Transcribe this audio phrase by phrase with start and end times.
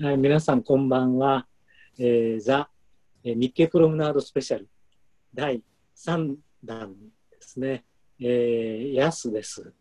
[0.00, 1.48] はい、皆さんこんばんは。
[1.98, 2.70] えー、ザ、
[3.24, 4.68] えー、日経プロムナードスペシャル
[5.34, 5.60] 第
[5.96, 6.94] 3弾
[7.32, 7.84] ですね。
[8.20, 9.72] えー、やすです。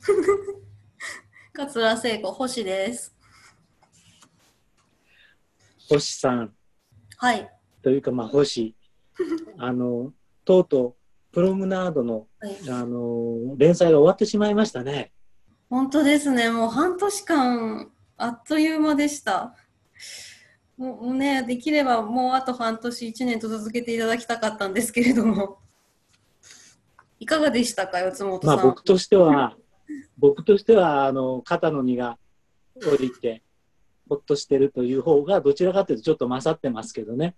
[1.52, 3.14] 桂聖子、星です。
[5.90, 6.54] 星さん
[7.18, 7.50] はい。
[7.82, 8.74] というか、まあ、星。
[9.58, 10.14] あの、
[10.46, 10.96] とうと
[11.32, 15.12] う、プロムナードの、はい、あの、連載が終わってしまいましたね。
[15.68, 16.50] 本当ですね。
[16.50, 19.54] もう半年間、あっという間でした。
[20.76, 25.58] もうね、できればもうあと半年、1年と続けていただきたかったんですけれども。
[27.20, 28.56] いかがでしたか、四つ本さん？
[28.56, 29.56] まあ、僕としては、
[30.18, 32.18] 僕としては、あの、肩の荷が
[32.76, 33.42] 降りて、
[34.08, 37.36] ほっとしてるという方が、どちらかというとちょっと勝ってますけどね。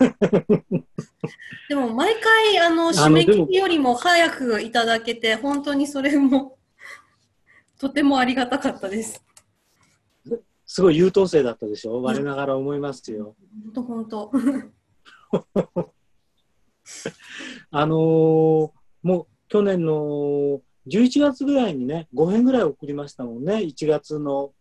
[1.68, 6.58] でも、毎回、あの、締め切りよりも早くいただけて、本当にそれも、
[7.78, 9.22] とてもありがたかったです。
[10.66, 12.02] すごい優等生だったでしょ？
[12.02, 13.36] 我ながら思いますよ。
[13.64, 14.32] 本当本当。
[17.70, 18.70] あのー、
[19.02, 23.56] もう去年の11月ぐらいにね、5編ぐらい送りましたもんね。
[23.56, 24.52] 1月の、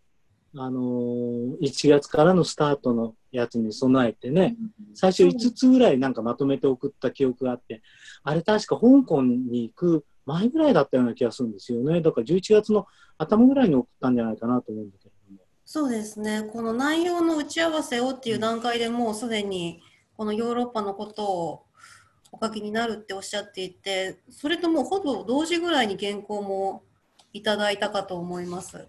[0.56, 4.56] あのー、1月からのスタートのやつに備えてね、
[4.94, 7.82] 最初5つぐらいなんかまとめて送った記憶があって、
[8.23, 12.02] あれ確か香港に行く前ぐらいだったような気がするんですよね。
[12.02, 15.12] だから11月の頭ぐらいに送ったんじゃないかなと思うんだけども。
[15.66, 16.44] そうですね。
[16.52, 19.81] この内容の打ち合わせをっていう段階でもうすでに
[20.17, 21.64] このヨーロッパのことを
[22.31, 26.83] お書きになるっておっしゃっていて、それともほぼ同時ぐらいに原稿も
[27.31, 28.88] いただいたかと思います。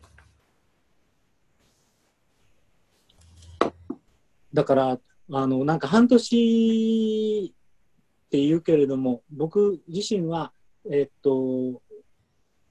[4.53, 4.99] だから、
[5.33, 10.53] あの、なんか半年って言うけれども、僕自身は、
[10.91, 11.83] えっと、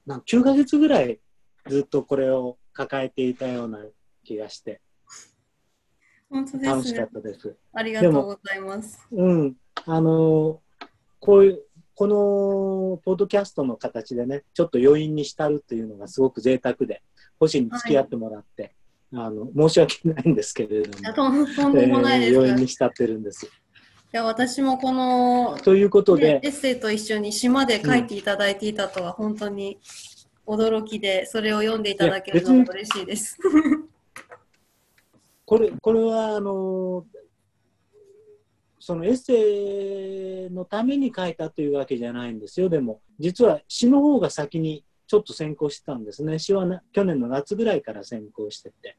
[0.06, 1.20] なん9ヶ月ぐらい
[1.70, 3.80] ずっとこれを抱えていたような
[4.24, 4.82] 気がして、
[6.30, 7.56] 本当ですね、楽しかったです。
[7.74, 9.08] ありがとうございます。
[9.12, 9.56] うん。
[9.86, 10.62] あの、
[11.20, 11.62] こういう、
[11.96, 17.04] このポッドキャストの形でね、ちょっと余韻に浸るっていうのがすごく贅沢で、
[17.40, 18.74] 星に付き合ってもらって、
[19.12, 23.46] はい、あの、申し訳ないんですけれども、とんでもないです、えー、余韻に浸ってるんです。
[23.46, 23.50] い
[24.16, 29.80] や私もこのということで、エッセイと一緒に島で書いていただいていたとは本当に
[30.46, 33.38] 驚きで、それを読んでいただけるのも嬉しいです。
[35.46, 37.06] これこれはあの
[38.80, 42.70] そのエッセイのために書いたというわけじゃないんですよ。
[42.70, 46.40] でも実は詩の方が先にちょっと先行してたんですね。
[46.40, 48.98] 詩は去年の夏ぐらいから先行してて。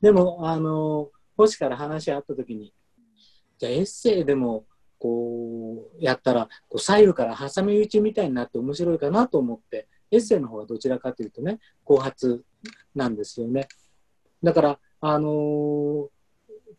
[0.00, 2.72] でもあの星から話し合った時に
[3.58, 4.64] じゃあエッセイでも
[4.98, 12.44] こうやったらこう左右から挟み撃ちみたいになって面白いかなと思ってエッセイの方がどちらかというとね後発
[12.94, 13.68] なんですよね
[14.42, 16.08] だからあのー、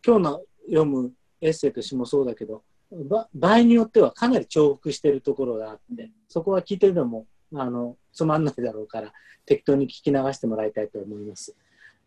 [0.06, 2.62] 今日の読むエッセイとしてもそうだけど
[3.34, 9.12] 場合によってはかなり重複してるところがあってそこは聞いてるのもあのつまんないだろうから
[9.46, 11.56] 適当に聞き流してもらいたいと思います。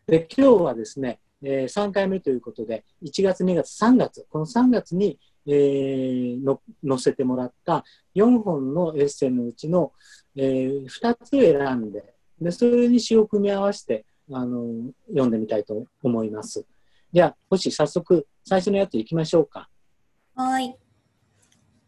[0.08, 7.84] で今日はですね、えー、3回目ということで1月2月3月この3月に、えー、の載せてもらった
[8.16, 9.92] 4本のエッセイのうちの、
[10.36, 16.66] えー、2つ選んででそれに詩を組み合わせてあの読んでみたいと思います。
[17.14, 19.70] では、星、早速、最初のやついきましょうか。
[20.36, 20.76] はい。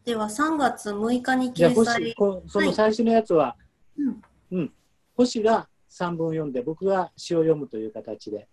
[0.04, 2.14] では、3月6日に掲載。
[2.16, 3.56] 星、その最初のやつは、は
[3.98, 4.72] い、うん、うん、
[5.16, 8.48] 星が3本読んで、僕が詩を読むという形で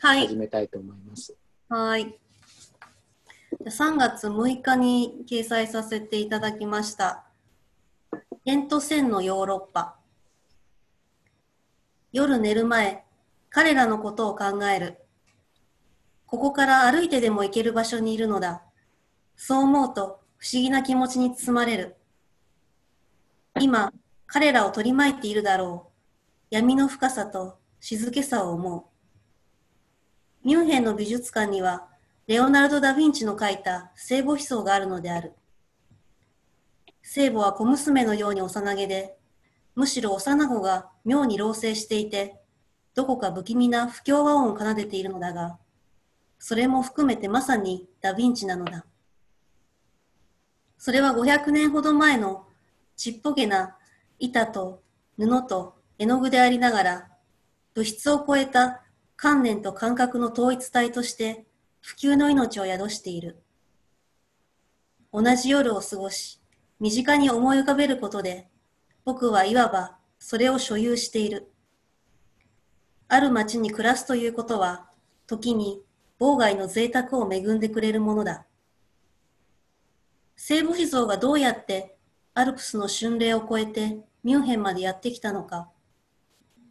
[0.00, 1.36] 始めたいと思います。
[1.68, 2.18] はい。
[3.66, 7.24] 3月6日に掲載させていただきました。
[8.44, 9.96] 点と線のヨーロッパ。
[12.12, 13.04] 夜寝る前、
[13.48, 14.98] 彼らのことを考える。
[16.26, 18.62] ここから歩いてでも行ける場所にいるのだ。
[19.34, 21.96] そう思うと不思議な気持ちに包まれる。
[23.58, 23.94] 今、
[24.26, 25.92] 彼らを取り巻いているだろう。
[26.50, 28.90] 闇の深さと静けさを思
[30.44, 30.46] う。
[30.46, 31.88] ミュンヘンの美術館には、
[32.26, 35.34] レオナルド・ダ・ヴィンチの描いた聖母思想があるのである。
[37.02, 39.18] 聖母は小娘のように幼げで、
[39.74, 42.40] むしろ幼子が妙に老成していて、
[42.94, 45.58] どこか不気味な不協和音を奏でているのだが、
[46.38, 48.86] それも含めてまさにダ・ヴィンチなのだ。
[50.78, 52.46] それは500年ほど前の
[52.96, 53.76] ちっぽけな
[54.18, 54.82] 板と
[55.18, 57.08] 布と絵の具でありながら、
[57.74, 58.82] 物質を超えた
[59.14, 61.44] 観念と感覚の統一体として
[61.84, 63.42] 普及の命を宿している。
[65.12, 66.40] 同じ夜を過ごし、
[66.80, 68.48] 身近に思い浮かべることで、
[69.04, 71.52] 僕はいわばそれを所有している。
[73.06, 74.88] ある町に暮らすということは、
[75.26, 75.82] 時に
[76.18, 78.46] 妨害の贅沢を恵んでくれるものだ。
[80.36, 81.98] 聖母子像がどうやって
[82.32, 85.68] アルプスの巡礼を越えてミュンヘンまでやってきたのか、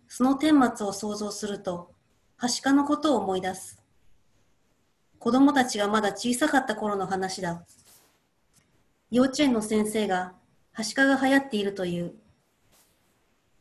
[0.07, 1.91] その顛末を想像すると、
[2.35, 3.82] はしかのことを思い出す。
[5.23, 7.63] 子供たちがまだ小さかった頃の話だ。
[9.09, 10.33] 幼稚園の先生が、
[10.73, 12.13] はしかが流行っているという。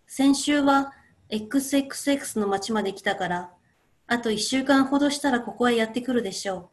[0.09, 0.93] 先週は
[1.31, 3.53] XXX の町まで来たから、
[4.09, 6.73] あと一週間ほどしたらここへやってくるでしょ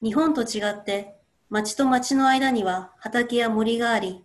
[0.00, 0.06] う。
[0.06, 1.18] 日本と違って
[1.50, 4.24] 町と町の間には畑や森があり、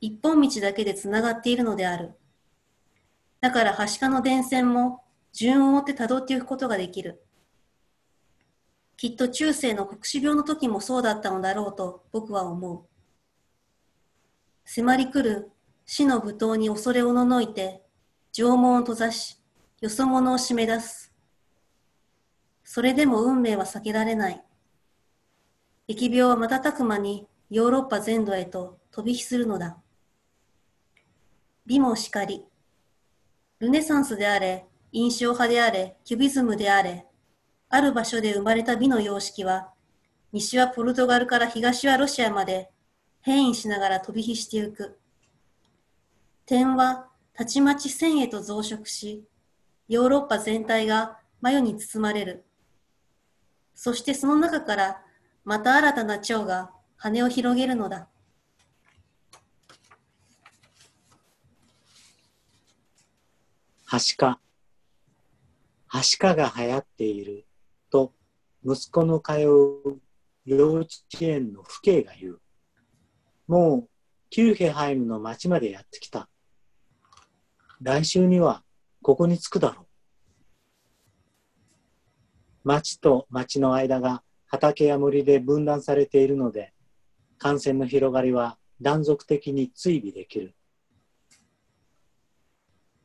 [0.00, 2.12] 一本道だけでつながっているのである。
[3.40, 5.02] だからはしかの電線も
[5.32, 7.24] 順を追って辿っていくことができる。
[8.98, 12.84] きっと中世の黒死病の時もそうだったのだろうと僕は思う。
[14.64, 15.52] 迫り来る
[15.86, 17.84] 死の舞踏に恐れおののいて、
[18.32, 19.40] 縄文を閉ざし、
[19.80, 21.14] よそ者を締め出す。
[22.64, 24.44] それでも運命は避けられない。
[25.86, 29.78] 疫病は瞬く間にヨーロッパ全土へと飛び火するのだ。
[31.66, 32.44] 美もしかり。
[33.60, 37.07] ルネサンスであれ、印象派であれ、キュビズムであれ、
[37.70, 39.68] ある場所で生まれた美の様式は、
[40.32, 42.70] 西はポルトガルから東はロシアまで
[43.20, 44.98] 変異しながら飛び火してゆく。
[46.46, 49.24] 点はたちまち線へと増殖し、
[49.88, 52.44] ヨーロッパ全体が魔世に包まれる。
[53.74, 55.02] そしてその中から
[55.44, 58.08] また新たな蝶が羽を広げるのだ。
[63.84, 64.40] はしか。
[65.86, 67.47] はしかが流行っている
[68.64, 70.00] 息子の通う
[70.44, 70.88] 幼稚
[71.20, 72.40] 園の父兄が言う。
[73.46, 73.88] もう
[74.30, 76.28] キューヘハイムの町までやってきた。
[77.80, 78.62] 来週には
[79.02, 79.86] ここに着くだろう。
[82.64, 86.72] 町と町の間が畑や森で分断されているので、
[87.38, 90.54] 感染の広がりは断続的に追尾できる。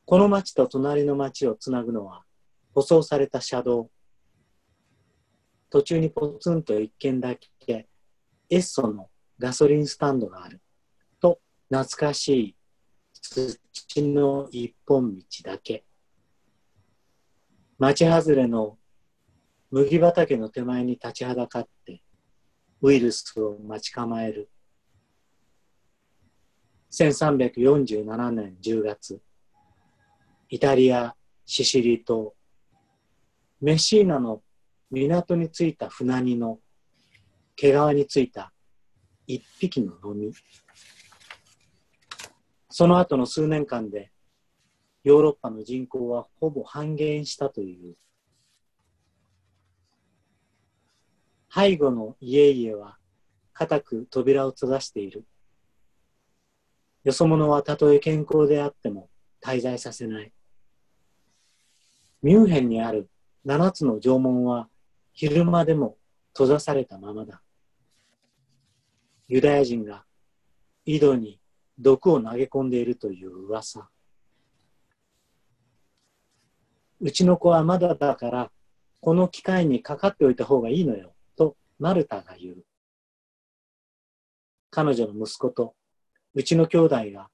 [0.06, 2.24] この町と隣の町をつなぐのは、
[2.74, 3.90] 舗装された車道。
[5.74, 7.88] 途中にポツンと一軒だけ、
[8.48, 9.10] エッソの
[9.40, 10.62] ガソリンスタンドがある。
[11.20, 12.56] と、懐かしい
[13.12, 15.84] 土の一本道だけ。
[17.80, 18.78] 町外れの
[19.72, 22.04] 麦畑の手前に立ちはだかって、
[22.84, 24.52] ウイルスを待ち構える。
[26.92, 29.20] 1347年10月、
[30.50, 31.16] イタリア・
[31.48, 32.36] シシリ島、
[33.60, 34.44] メッシーナの
[34.94, 36.60] 港に着いた船荷の
[37.56, 38.54] 毛皮についた
[39.26, 40.32] 一匹ののみ。
[42.70, 44.12] その後の数年間で
[45.04, 47.96] ヨーロッパの人口はほぼ半減したという。
[51.52, 52.98] 背後の家々は
[53.52, 55.26] 固く扉を閉ざしている。
[57.04, 59.10] よそ者はたとえ健康であっても
[59.42, 60.32] 滞在させない。
[62.22, 63.10] ミュンヘンにある
[63.44, 64.70] 七つの城門は
[65.14, 65.98] 昼間でも
[66.34, 67.42] 閉ざされたままだ。
[69.28, 70.04] ユダヤ人が
[70.86, 71.40] 井戸に
[71.80, 73.90] 毒を投げ込んでいるという噂。
[77.00, 78.52] うちの子はまだだから、
[79.02, 82.66] この機会にかかっておいた方がいいのよ、とマルタが言う。
[84.70, 85.76] 彼女の息子と
[86.34, 87.30] うちの兄弟が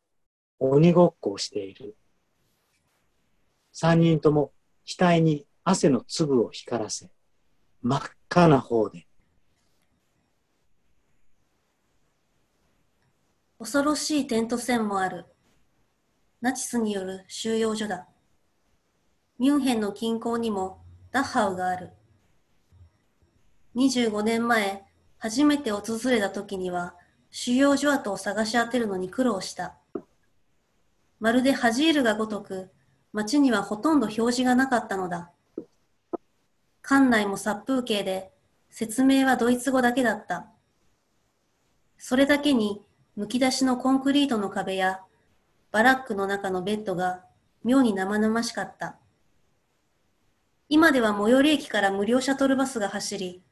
[0.59, 1.95] 鬼ごっこをしている。
[3.71, 4.51] 三人とも
[4.85, 7.09] 額に汗の粒を光らせ、
[7.81, 9.07] 真っ赤な方で
[13.57, 15.25] 恐ろしいテント戦もある。
[16.41, 18.07] ナチスによる収容所だ。
[19.37, 20.81] ミュンヘンの近郊にも
[21.11, 21.91] ダッハウがある。
[23.75, 24.83] 25年前、
[25.17, 26.95] 初めて訪れた時には、
[27.31, 29.77] 収容所跡を探し当てるのに苦労した。
[31.19, 32.71] まるでハジールがごとく、
[33.13, 35.31] 街にはほとんど表示がなかったのだ。
[36.89, 38.31] 館内も殺風景で、
[38.71, 40.47] 説明はドイツ語だけだった。
[41.99, 42.81] それだけに
[43.15, 45.01] むき出しのコンクリートの壁や、
[45.71, 47.23] バラックの中のベッドが
[47.63, 48.97] 妙に生々しかった。
[50.67, 53.43] 今では最寄り駅から無料シャトルバスが走り、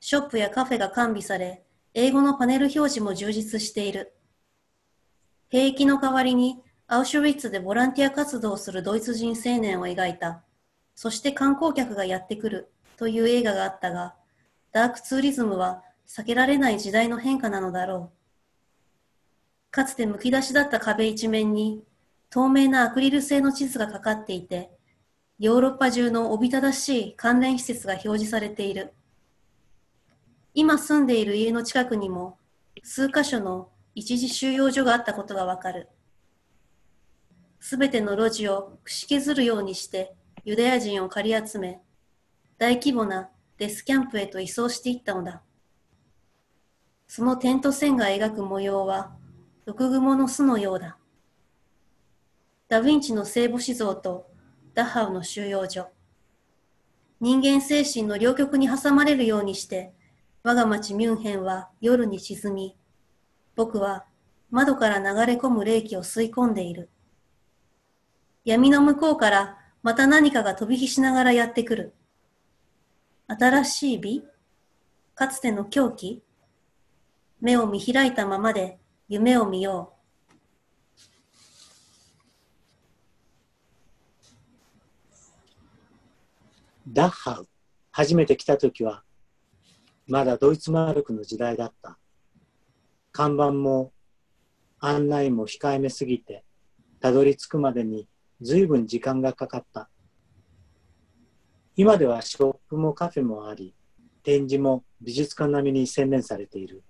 [0.00, 1.62] ショップやカフェが完備され、
[1.94, 4.12] 英語のパネル表示も充実している。
[5.48, 10.42] 兵役の代わりにアウシュビッツでボランティア活動をするドイツ人青年を描いた、
[10.96, 14.14] そして観光客がやってくるという映画があったが、
[14.72, 19.70] ダークツーリズムは避けられない時代の変化なのだろう。
[19.70, 21.84] かつてむき出しだった壁一面に
[22.30, 24.70] 透明なアクリル製の地図がかかっていて、
[25.38, 28.94] ヨーロッパ中のおびただしい関連施設が表示されている。
[30.54, 32.38] 今住んでいる家の近くにも
[32.82, 35.90] 数カ所の一時収容所があったことがわかる。
[37.60, 40.15] すべての路地を串削るようにして
[40.46, 41.80] ユダヤ人を借り集め、
[42.56, 45.42] 大規模なデスキャンプへと移送していったのだ。
[47.08, 49.10] その点と線が描く模様は、
[49.64, 50.98] 毒蜘蛛の巣のようだ。
[52.68, 54.30] ダヴィンチの聖母子像と
[54.72, 55.88] ダッハウの収容所。
[57.20, 59.94] 人間精神の両極に挟まれるようにして、
[60.44, 62.76] 我が町ミュンヘンは夜に沈み、
[63.56, 64.04] 僕は
[64.52, 66.88] 窓から流れ込む冷気を吸い込んでいる。
[68.44, 71.94] 闇の向こうからまた何かが飛び火しながらやってくる。
[73.28, 74.24] 新しい美
[75.14, 76.24] かつての狂気
[77.40, 79.94] 目を見開いたままで夢を見よ
[86.84, 86.90] う。
[86.92, 87.48] ダッハウ。
[87.92, 89.04] 初めて来た時は
[90.08, 91.96] まだドイツマルクの時代だった。
[93.12, 93.92] 看板も
[94.80, 96.42] 案内も控えめすぎて、
[96.98, 98.08] たどり着くまでに
[98.42, 99.88] 随分時間がかかった。
[101.74, 103.74] 今ではショップもカフェもあり、
[104.22, 106.82] 展示も美術館並みに洗練されている。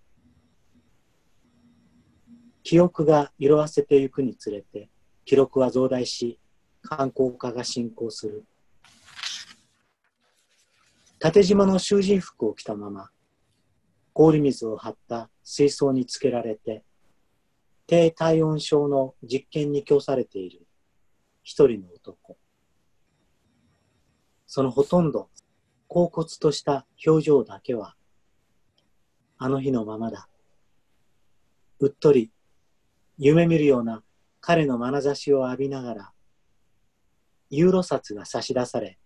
[2.65, 4.91] 記憶が色あせていくにつれて、
[5.25, 6.41] 記録は増大し、
[6.83, 8.45] 観光化が進行する。
[11.21, 13.11] 縦縞の囚人服を着たまま、
[14.13, 16.83] 氷水を張った水槽につけられて、
[17.87, 20.66] 低体温症の実験に供されている
[21.47, 22.37] 一人の男。
[24.49, 25.31] そのほとんど、
[25.89, 27.95] 恍惚とした表情だけは、
[29.39, 30.29] あの日のままだ。
[31.79, 32.33] うっとり、
[33.17, 34.03] 夢見るような
[34.41, 36.13] 彼の眼差しを浴びながら、
[37.49, 38.99] ユーロ札が差し出され、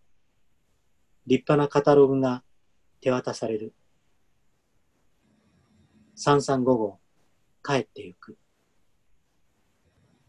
[1.27, 2.43] 立派なカタログが
[3.03, 3.75] 手渡される。
[6.17, 7.01] 335号、
[7.63, 8.39] 帰ってゆく。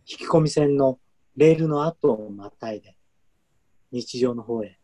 [0.06, 1.00] 引き込み線の
[1.42, 2.96] レールの後をまたいで、
[3.92, 4.78] 日常の方へ。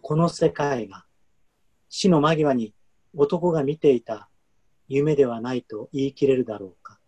[0.00, 1.06] この世界が
[1.88, 2.72] 死の間際に
[3.16, 4.28] 男が見ていた
[4.86, 7.00] 夢ではないと言い切れるだろうか。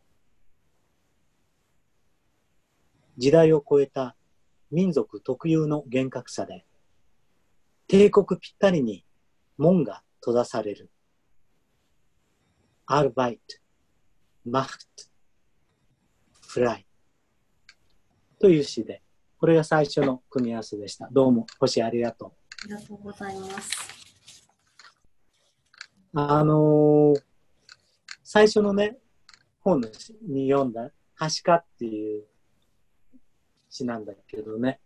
[3.16, 4.16] 時代を超えた
[4.72, 6.66] 民族特有の厳格さで、
[7.86, 9.04] 帝国ぴったりに
[9.56, 10.90] 門が閉ざされる。
[12.86, 13.56] アルバイト、
[14.44, 15.13] マフト、
[16.54, 16.86] フライ
[18.38, 19.02] という詩で、
[19.40, 21.08] これが最初の組み合わせでした。
[21.10, 22.32] どうも、星ありがとう。
[22.66, 24.48] ありがとうございます。
[26.12, 27.22] あのー、
[28.22, 28.98] 最初のね、
[29.62, 29.80] 本
[30.28, 32.22] に読んだ、はしかっていう
[33.68, 34.78] 詩なんだけどね、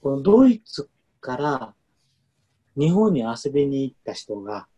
[0.00, 0.88] このドイツ
[1.20, 1.74] から
[2.78, 4.68] 日本に遊びに行った人が、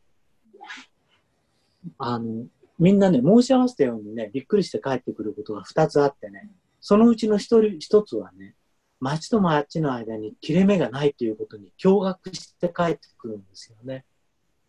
[1.98, 2.46] あの、
[2.78, 8.54] みんなね、申し合わせたようにね、びっくりして帰ってくることが2つあってね、そのうちの一人、一つはね、
[9.00, 14.04] 町と町の間に切れ目がないということに驚愕して帰ってくるんですよね。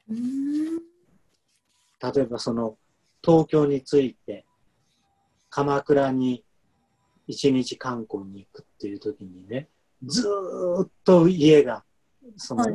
[0.08, 2.78] 例えばその
[3.24, 4.46] 東京に着いて
[5.50, 6.44] 鎌倉に
[7.28, 9.68] 一日観光に行くっていう時にね
[10.06, 10.28] ず
[10.84, 11.84] っと家が
[12.36, 12.66] その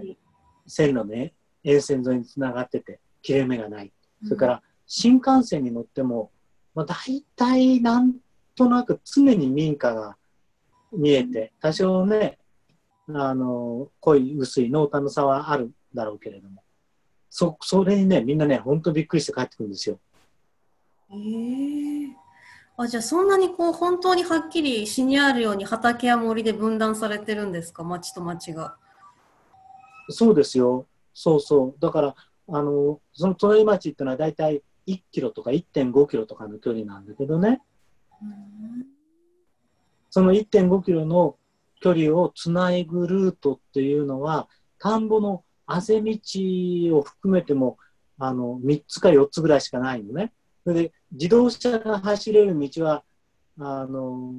[0.67, 1.35] 線路ね
[1.65, 3.93] 沿線沿いにつながってて切れ目がない、
[4.25, 4.63] それから
[4.95, 6.31] 新幹線に乗っても、
[6.75, 8.17] まあ、大体なん
[8.55, 10.19] となく常に民家が
[10.93, 12.37] 見えて多少ね
[13.09, 16.63] あの濃い薄い濃淡の差はあるだろうけれども
[17.31, 19.99] そそれにねみんなね本当びっくりして帰ってくるんですよ。
[21.11, 22.11] えー、
[22.77, 27.83] あじゃあそんなにこう本当にはっきり詩にあるように畑や森で分断されてるんですか？
[27.83, 28.77] 町と町が。
[30.11, 32.15] そうですよそうそうだから
[32.49, 37.61] あのその隣町っていうのは大体1キロとか1.5キロとかの距離なんだけどね、
[40.11, 41.37] その1.5キロの
[41.81, 44.49] 距離をつないぐルートっていうのは
[44.79, 46.19] 田んぼのあぜ道
[46.99, 47.79] を含めても
[48.19, 50.33] あの3つか4つぐらいしかないのね。
[50.65, 53.03] それで自動車が走れる道は
[53.59, 54.33] あの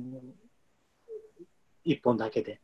[1.85, 2.61] 1本だけで。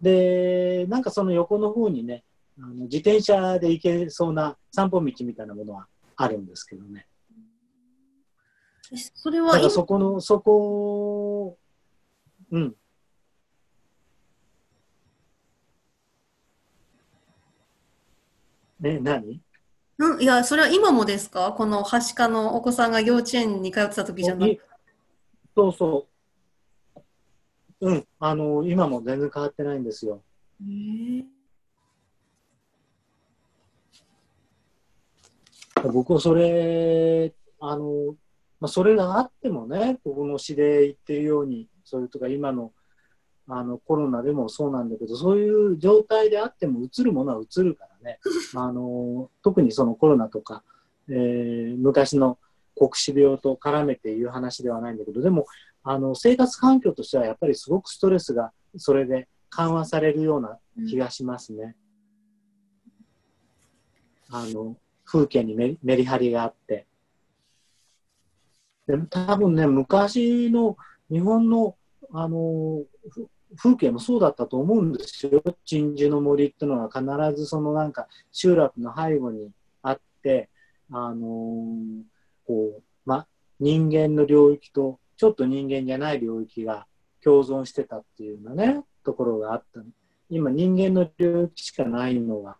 [0.00, 2.24] で、なんかその横の方にね、
[2.58, 5.86] あの自転車で行けそうな散歩道みたいなものは
[6.22, 7.06] あるんですけどね。
[9.14, 11.58] それはそこの、そこ、
[12.50, 12.74] うん。
[18.80, 19.40] ね、何？
[19.98, 21.52] うん、いや、それは今もですか？
[21.52, 24.58] このはしかのお子さんが幼稚園に通ってた時じゃなく
[25.54, 26.06] そうそ
[27.80, 27.88] う。
[27.88, 30.22] うん、あの、今も全然変わってないんですよ。
[30.60, 31.24] へー
[35.88, 38.14] 僕はそれ、あの、
[38.60, 42.72] まあ、それがあってもね、僕の詩で言ってるように、それとか今の
[43.48, 48.18] あのコロナでもそうなんだけど、そういう状態であっても、映るものは映るからね、
[48.54, 50.62] あの特にそのコロナとか、
[51.08, 52.38] えー昔の
[52.76, 55.46] 黒死病と絡めて言う話ではないんだけど、でも、
[55.82, 60.58] あの生活環境としてはやっぱりすごくストレスがそれで緩和されるような
[60.88, 61.76] 気がしますね。
[64.30, 66.86] あの風景にメリハリがあって。
[68.86, 70.76] で多分ね、昔の
[71.10, 71.76] 日本の
[72.12, 75.42] あのふ風景もそうだったと思うんですよ。
[75.64, 79.50] 鎮守の森っていうのは必ずそのなんか集落の背後に
[79.82, 80.48] あって、
[80.90, 81.26] あの
[82.46, 83.26] こう、ま、
[83.60, 86.86] 人間の領域とちょっと人間じゃない領域が
[87.22, 89.80] 共存してたっていうようなね、ところがあった。
[90.28, 92.56] 今人間の領域しかないのが、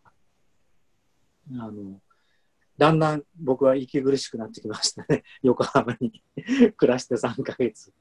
[1.59, 2.01] あの、
[2.83, 5.23] だんだん僕は息苦しくなってきましたね。
[5.41, 6.21] 横浜に
[6.77, 7.93] 暮らして3ヶ月。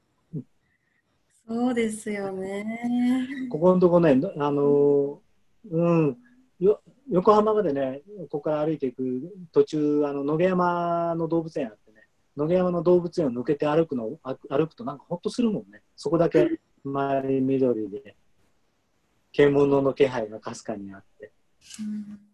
[1.46, 3.28] そうですよね。
[3.48, 5.22] ここのとこね、あの、
[5.70, 6.18] うん、
[6.58, 15.82] よ横浜までね、ここから歩いていく途中、あの野毛山の動物園あってね、野毛山の動物園を抜けて歩くのあ歩くとなんかほっとするもんね。
[15.94, 18.16] そこだけ周り緑で、
[19.30, 21.30] 獣の気配がかすかにあって。
[21.78, 22.31] うん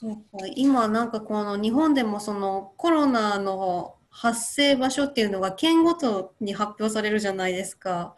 [0.00, 8.14] そうか今なんかこの日本でもそのコロナの発生場所っていうのが県ごとに発表されるじゃないですか。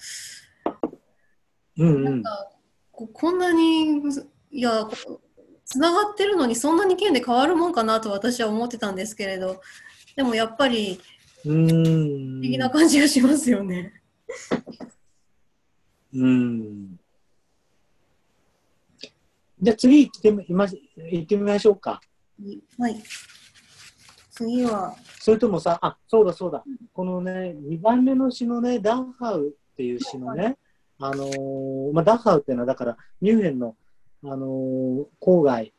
[1.79, 2.05] うんうん。
[2.05, 2.51] なんか
[2.93, 3.99] ここんなに
[4.51, 4.87] いや
[5.65, 9.63] つながってるのにそんなに県で変わるもんかなと私は思ってたんですけれど
[10.17, 11.01] でもやっぱり
[11.47, 13.95] うん不思議な感じがしますよね。
[16.13, 17.00] うん。
[19.63, 22.01] じゃあ次行ってみま行ってみましょうか。
[22.79, 23.03] はい。
[24.31, 26.65] 次は、それともさ、あ、そうだそうだ。
[26.95, 30.57] このね、2番目の詩のね、ダンハウっていう詩のね、
[30.99, 33.77] あのーまあ、ダンハウっていうのは、だから、ミュンヘンの、
[34.25, 35.75] あのー郊外、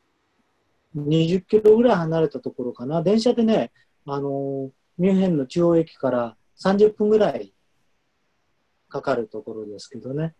[0.95, 3.01] 20キロぐらい離れたところかな。
[3.01, 3.71] 電車でね、
[4.05, 7.53] あのーミュンヘンの中央駅から30分ぐらい
[8.89, 10.35] かかるところですけどね。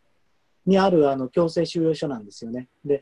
[0.66, 2.70] にあるあの強制収容所なんですよね。
[2.86, 3.02] で、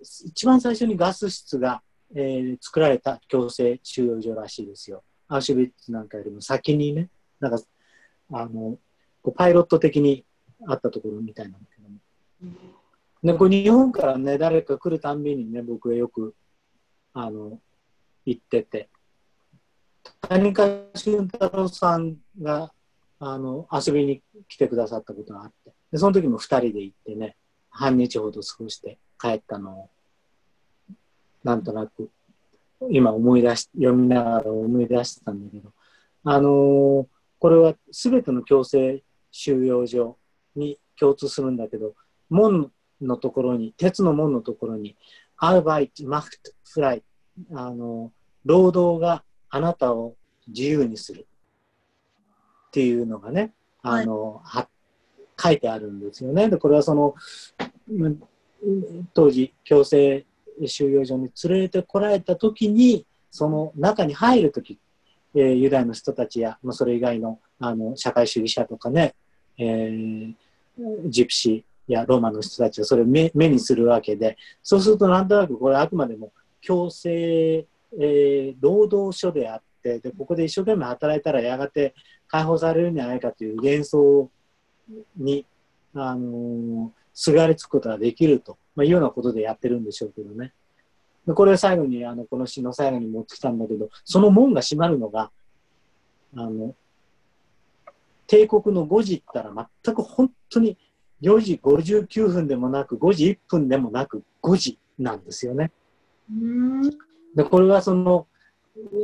[0.00, 1.82] 一番最初にガス室が、
[2.14, 5.04] えー作られた強制収容所らしいですよ。
[5.28, 7.62] アウシュビッツなんかよりも先にね、なんか、
[8.32, 8.78] あの、
[9.36, 10.24] パイロット的に
[10.66, 11.98] あったところみたいなんだけども。
[13.22, 16.34] で、これ日本からね、誰か来るたんびにね、僕はよく、
[17.12, 17.60] あの、
[18.24, 18.88] 行ってて、
[20.22, 22.72] 谷川俊太郎さんが、
[23.18, 27.36] あの、遊びに来てくださったことがあって、で、その時も二人で行ってね、
[27.70, 29.90] 半日ほど過ごして帰ったのを、
[31.44, 32.10] なんとなく、
[32.90, 35.72] 今思い出し、読みながら思い出してたんだけど、
[36.24, 37.06] あのー
[37.38, 40.16] これは全ての強制収容所
[40.56, 41.94] に共通するんだけど、
[42.30, 44.96] 門のところに、鉄の門のところに、
[45.36, 47.02] アルバイト、マフト、フライ、
[47.52, 48.12] あの、
[48.44, 50.16] 労働があなたを
[50.48, 51.26] 自由にする
[52.68, 54.68] っていうのがね、あの、は
[55.40, 56.48] 書いてあるんですよね。
[56.48, 57.14] で、これはその、
[59.14, 60.26] 当時、強制
[60.66, 64.78] 収容所に連れてこられた時に、その中に入る時、
[65.34, 69.14] えーユダヤの人たちや、まあ、それ以外のあの社会主義者とかね、
[69.58, 70.34] えー
[71.06, 77.66] ジプシーやローマの人たちはそれを目にするわけで、そうするとなんとなくこれあくまでも強制、
[78.00, 81.94] えー労働所であってで、ここで一生懸命働いたらやがて
[82.26, 84.30] 解放されるんじゃないかという幻想を
[85.16, 85.46] に、
[85.94, 90.52] あのーすがりつくことができると、まあ、いうようなことでやってるんでしょうけどね。
[91.26, 95.32] でこれを最後に、あの、この詩の最後に持ってきたんだけど、その門が閉まるのが、
[96.36, 96.76] あの、
[98.28, 100.78] 帝国の5時ったら全く本当に
[101.22, 105.72] 4時59分でもなく、5時1分でもなく、5時なんですよね。
[106.30, 106.82] うん。
[107.34, 108.28] で、これはその、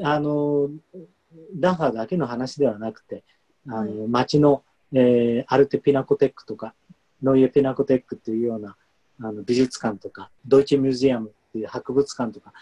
[0.04, 0.70] あの、
[1.56, 3.24] ダッハだけの話ではなくて、
[3.66, 6.74] あの、町の、えーアルテピナコテックとか、
[7.22, 8.76] ノイエピナコテックっていうような
[9.20, 12.52] あの美術館とか、ドイツミュージアムっていう博物館とか、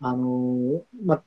[0.00, 1.22] あのーまあ、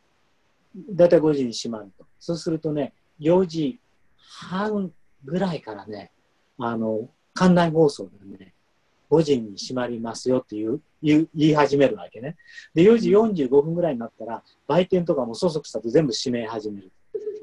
[0.91, 2.05] だいたい5時に閉まると。
[2.19, 3.79] そうするとね、4時
[4.17, 4.91] 半
[5.23, 6.11] ぐらいからね、
[6.59, 8.53] あの、館内放送でね、
[9.09, 12.35] 5時に閉まりますよっていう言い始めるわけね。
[12.73, 16.91] で、4時45分ぐらいになったら、売店とかもそそくさと全部閉め始める。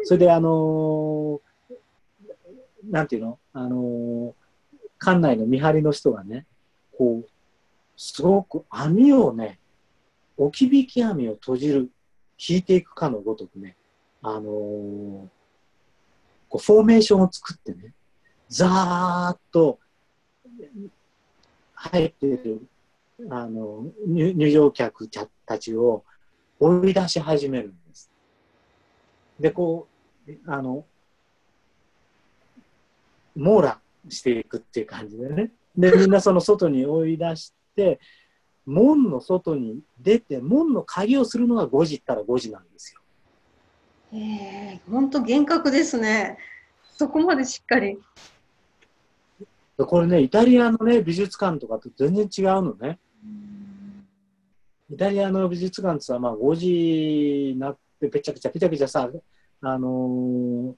[0.05, 1.52] それで、あのー
[2.91, 3.39] なんていうの？
[3.53, 4.35] あの
[4.99, 6.47] 館内の見張りの人がね、
[6.97, 7.29] こう、
[7.97, 9.59] すごく網をね、
[10.37, 11.91] 置き引き網を閉じる、
[12.39, 13.77] 引いていくかのごとくね、
[14.23, 15.29] あのー、こ
[16.55, 17.93] うフォーメーションを作ってね、
[18.49, 19.79] ざーっと
[21.75, 22.67] 入ってる
[23.31, 25.09] あの入場客
[25.47, 26.05] たちを
[26.61, 28.11] 追い出し始めるんです。
[29.41, 29.89] で、こ
[30.29, 30.85] う、あの、
[33.37, 35.51] 網羅していくっていう感じでね。
[35.77, 38.01] で、みんなその外に追い出して、
[38.67, 43.01] 門の外に出て、門の鍵をするのが5時ったら5時なんですよ。
[44.13, 46.37] ええー、本当厳格ですね。
[46.97, 47.99] そこまでしっかり。
[49.79, 52.99] これね、イタリアのね、美術館とかと全然違うのね。
[54.91, 56.69] イタリアの美術館ってさ、まあ5時
[57.55, 59.11] になってぺちゃくちゃぺちゃくちゃさ、
[59.63, 60.75] あのー、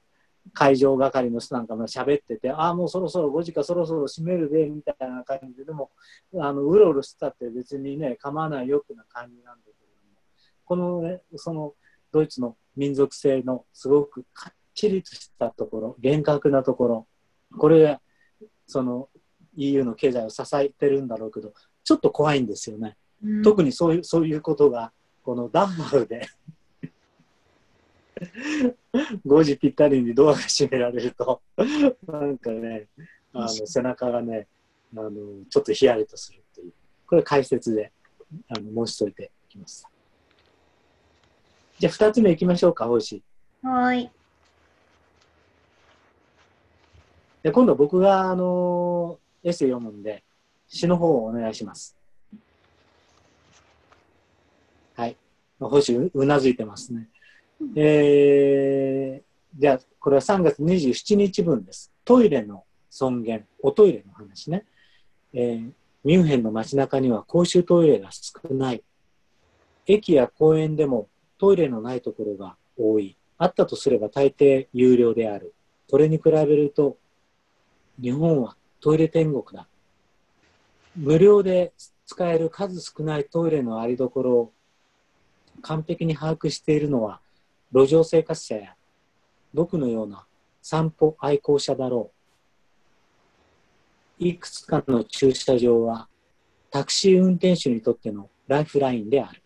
[0.52, 5.90] 会場係の人なんかも喋ってて、ああ、もうそろそろ5時かそろそろ閉めるで、みたいな感じで、でも、
[6.38, 10.18] あの、うろうろしてたって別にね、構わないよってな感じなんだけども、
[10.64, 11.74] このね、その、
[12.12, 17.06] ドイツの民族性のすごくかっちりとしたところ、厳格なところ、
[17.58, 18.00] これが、
[18.66, 19.08] その、
[19.56, 21.52] EU の経済を支えてるんだろうけど、
[21.84, 22.96] ちょっと怖いんですよね。
[23.42, 26.28] 特にそういうそういうことがこのダンバルで
[29.26, 31.42] 5時ぴったりにドアが閉められると。
[32.06, 32.88] なんかね
[33.32, 34.46] あの背中がね
[34.96, 35.10] あの
[35.48, 36.72] ちょっとヒヤリとするっていう。
[37.06, 37.92] これ解説で
[38.48, 39.86] あの申しといていきます。
[41.78, 43.22] じゃあ2つ目いきましょうか星
[43.62, 44.10] はい。
[47.42, 50.24] で今度僕があのエッセイ読むんで
[50.68, 51.96] 詩の方をお願いします。
[55.68, 57.08] 星うなずいてますね。
[57.76, 61.92] えー、じゃあ、これは3月27日分です。
[62.04, 64.64] トイレの尊厳、おトイレの話ね。
[65.32, 65.72] えー、
[66.04, 68.82] ミュンヘンの街中には公衆トイレが少ない。
[69.86, 73.16] 駅や公園でもトイレのないところが多い。
[73.38, 75.54] あったとすれば大抵有料である。
[75.88, 76.98] それに比べると、
[78.00, 79.66] 日本はトイレ天国だ。
[80.96, 81.72] 無料で
[82.06, 84.52] 使える数少ないトイレのありどころを
[85.62, 87.20] 完璧に把握しているのは
[87.74, 88.76] 路上生活者や
[89.52, 90.24] 僕のような
[90.62, 92.12] 散歩愛好者だろ
[94.20, 94.24] う。
[94.24, 96.08] いくつかの駐車場は
[96.70, 99.42] タクシー運転手にとってのライフラインである。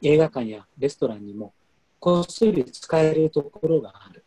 [0.00, 1.52] 映画館やレストランにも
[2.00, 4.24] こっそり使えるところがある。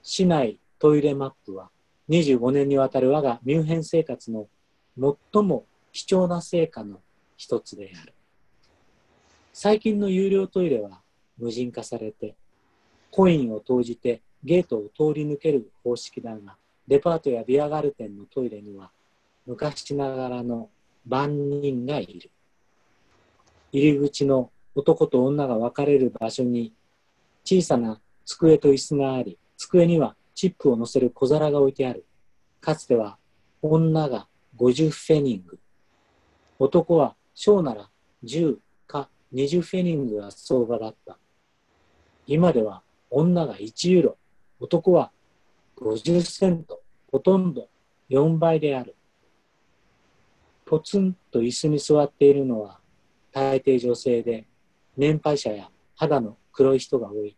[0.00, 1.68] 市内トイレマップは
[2.10, 4.46] 25年にわたる我がミュンヘン生活の
[4.96, 7.00] 最も貴重な成果の
[7.36, 8.14] 一つである。
[9.52, 11.02] 最近の有料トイレは
[11.38, 12.34] 無人化されて、
[13.10, 18.90] コインを投じてゲートを通り抜ける方式だが、デパートやビアガル店のトイレには
[19.46, 20.68] 昔ながらの
[21.06, 22.30] 番人がいる。
[23.72, 26.72] 入り口の男と女が分かれる場所に
[27.44, 32.04] 小さな机と椅子があり、机にはチップを乗せる小皿が置いてある。
[32.60, 33.18] かつては
[33.62, 35.58] 女が50フェニング。
[36.58, 37.88] 男は小なら
[38.24, 41.18] 10か20フェニングが相場だった。
[42.30, 44.18] 今では女が1ユーロ、
[44.60, 45.10] 男は
[45.78, 47.70] 50セント、ほとんど
[48.10, 48.94] 4倍である。
[50.66, 52.80] ポツンと椅子に座っているのは
[53.32, 54.46] 大抵女性で、
[54.94, 57.34] 年配者や肌の黒い人が多い。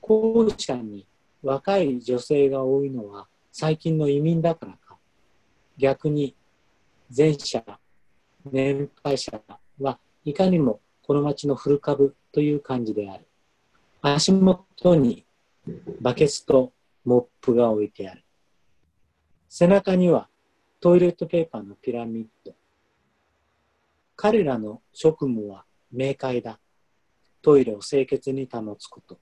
[0.00, 1.06] 後者に
[1.42, 4.96] 若い女性が多いのは最近の移民だからか。
[5.76, 6.34] 逆に
[7.14, 7.62] 前者、
[8.50, 9.42] 年配者
[9.78, 13.26] はいかにもこの町の古株という感じである。
[14.00, 15.26] 足元に
[16.00, 16.72] バケツと
[17.04, 18.24] モップが置いてある。
[19.48, 20.28] 背中には
[20.80, 22.54] トイレットペーパーのピラミッド。
[24.14, 26.60] 彼らの職務は明快だ。
[27.42, 29.18] トイレを清潔に保つこと。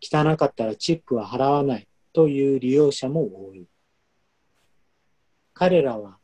[0.00, 3.66] 汚かったらチップは払わないという利用者も多い。
[5.52, 6.18] 彼らは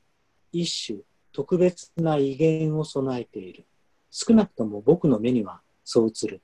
[0.50, 1.00] 一種
[1.32, 3.66] 特別な威厳を備えている。
[4.10, 6.42] 少なくとも僕の目にはそう映る。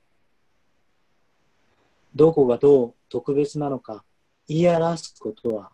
[2.13, 4.03] どこがどう特別なのか
[4.47, 5.71] 言い表すことは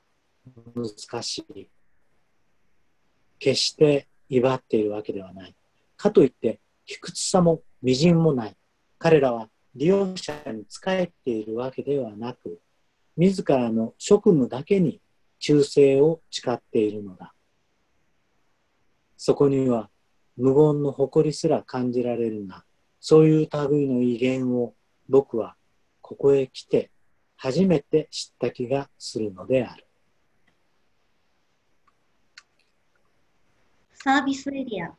[0.75, 1.67] 難しい。
[3.39, 5.55] 決して威張っているわけではない。
[5.97, 8.55] かといって卑屈さも微塵もない。
[8.97, 12.59] 彼らは利用者に仕えているわけではなく、
[13.17, 15.01] 自らの職務だけに
[15.39, 17.33] 忠誠を誓っているのだ。
[19.17, 19.89] そこには
[20.37, 22.63] 無言の誇りすら感じられるが、
[22.99, 24.73] そういう類の威厳を
[25.09, 25.55] 僕は
[26.01, 26.91] ここへ来て
[27.35, 29.85] 初めて知った気がするのである。
[33.93, 34.91] サービスエリア。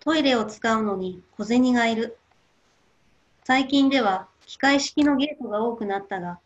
[0.00, 2.18] トイレを使うのに小銭がいる。
[3.44, 6.38] 最近では機械式のゲートが多くなったが、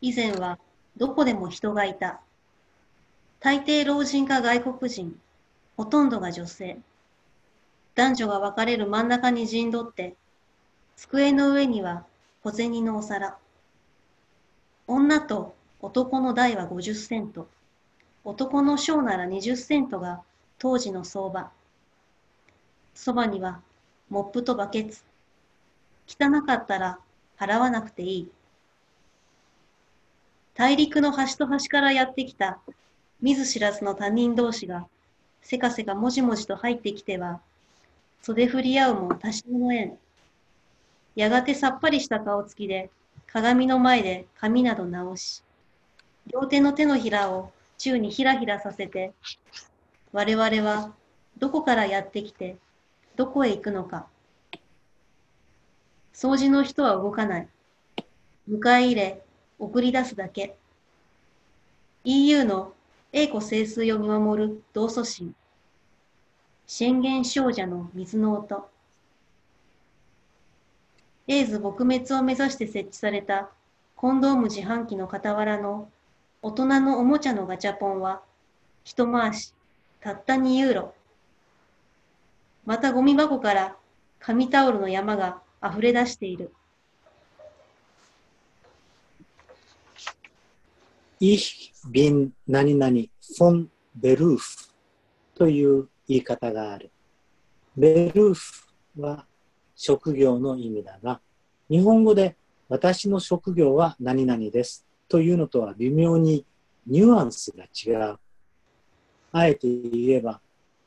[0.00, 0.58] 以前は
[0.96, 2.20] どこでも人がいた。
[3.40, 5.18] 大抵老人か外国人、
[5.76, 6.78] ほとんどが女性。
[7.96, 10.14] 男女が分かれる真ん中に陣取って、
[10.96, 12.04] 机の上には
[12.42, 13.38] 小銭のお皿。
[14.86, 17.48] 女と男の代は50セント。
[18.22, 20.20] 男の小なら20セントが
[20.58, 21.50] 当時の相場。
[22.94, 23.60] そばには
[24.10, 25.02] モップとバケツ。
[26.06, 26.98] 汚かったら
[27.38, 28.30] 払わなくていい。
[30.54, 32.58] 大陸の端と端からやってきた
[33.22, 34.86] 見ず知らずの他人同士が
[35.40, 37.40] せかせかもじもじと入ってきては
[38.26, 39.96] 袖振り合うも多少の縁。
[41.14, 42.90] やがてさっぱりした顔つきで
[43.28, 45.44] 鏡の前で髪など直し、
[46.32, 49.12] 両手の手のひらを宙にひらひらさせて、
[50.12, 50.92] 我々は
[51.38, 52.56] どこからやってきて、
[53.14, 54.08] どこへ行くのか。
[56.12, 57.48] 掃除の人は動かない。
[58.50, 59.22] 迎え入れ、
[59.60, 60.56] 送り出すだけ。
[62.02, 62.72] EU の
[63.12, 65.32] 栄枯盛衰を見守る同祖神。
[66.66, 68.68] 宣言少女の水の音。
[71.28, 73.50] エイズ撲滅を目指して設置された
[73.94, 75.88] コンドーム自販機の傍らの
[76.42, 78.20] 大人のおもちゃのガチャポンは
[78.84, 79.54] 一回し
[80.00, 80.94] たった2ユーロ。
[82.64, 83.76] またゴミ箱から
[84.18, 86.52] 紙タオルの山が溢れ出している。
[91.20, 94.68] Ich bin 何々 von Beruf
[95.36, 96.90] という言い方がある。
[97.76, 98.66] ベルーフ
[98.98, 99.26] は
[99.74, 101.20] 職業の意味だが、
[101.68, 102.36] 日本語で
[102.68, 106.44] 私の職業は何々ですというのとは微妙に
[106.86, 108.18] ニュアンスが違う。
[109.32, 110.40] あえて言えば、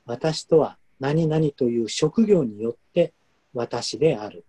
[0.05, 3.13] 私とは何々という職業によって
[3.53, 4.43] 私である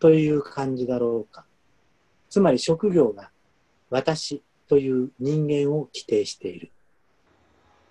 [0.00, 1.44] という感じだろうか。
[2.28, 3.30] つまり職業が
[3.90, 6.70] 私という人間を規定している。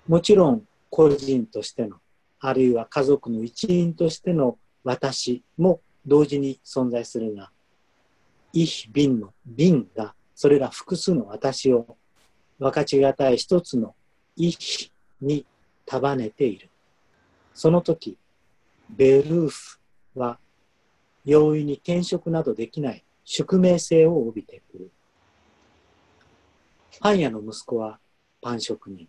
[0.07, 1.97] もちろん個人としての
[2.45, 7.51] あるいは家族の一員としての私も同時に存在するが、
[8.53, 11.95] ich bin の bin が、それら複数の私を
[12.59, 13.95] 分かちがたい一つの
[14.37, 15.45] ich に
[15.85, 16.69] 束ねている。
[17.53, 18.17] その時、
[18.89, 19.79] ベルーフ
[20.13, 20.37] は
[21.23, 24.91] 容易に転職などできない宿命性を帯びてくる。
[26.99, 27.99] パン屋の息子は
[28.41, 29.07] パン職人。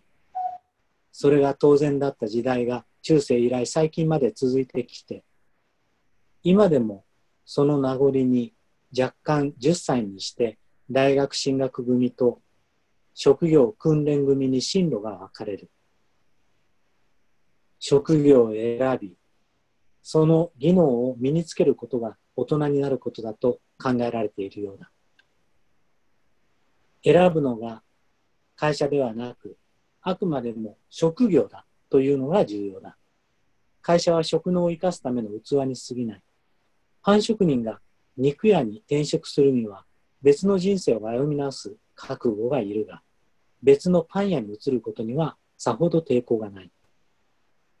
[1.17, 5.23] それが当然だった時代が中世以来最近まで続いてきて、
[6.43, 7.05] 今でも
[7.45, 8.53] その名残に
[8.91, 10.59] 若干10歳にして
[10.91, 12.41] 大学進学組と
[13.13, 15.71] 職業訓練組に進路が分かれる。
[17.79, 19.15] 職業を選び、
[20.01, 24.91] その技能を身につけることが大人になることだと考えられているようだ。
[27.05, 27.83] 選ぶのが
[28.57, 29.57] 会社ではなく、
[30.07, 32.95] あくまでも職業だというのが重要だ。
[33.81, 36.23] 会社は職能を生かすための器に過ぎない。
[37.01, 37.81] パン職人が
[38.15, 39.83] 肉屋に転職するには
[40.21, 43.01] 別の人生を歩み直す覚悟がいるが、
[43.63, 46.71] 別のパン屋に移ることにはさほど抵抗がない。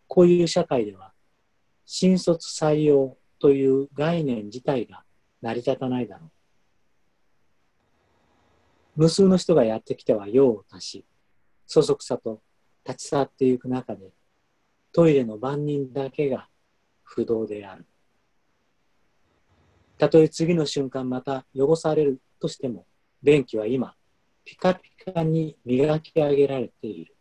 [0.07, 1.13] こういう社会では、
[1.85, 5.03] 新卒採用という概念自体が
[5.43, 6.29] 成り立たないだろう。
[8.95, 11.05] 無数の人がやってきては用を足し、
[11.65, 12.41] そそくさと
[12.87, 14.11] 立ち去っていく中で、
[14.91, 16.47] トイレの番人だけが
[17.03, 17.85] 不動である。
[19.97, 22.85] たとえ次の瞬間また汚されるとしても、
[23.23, 23.95] 便器は今、
[24.43, 27.15] ピカピカに磨き上げられている。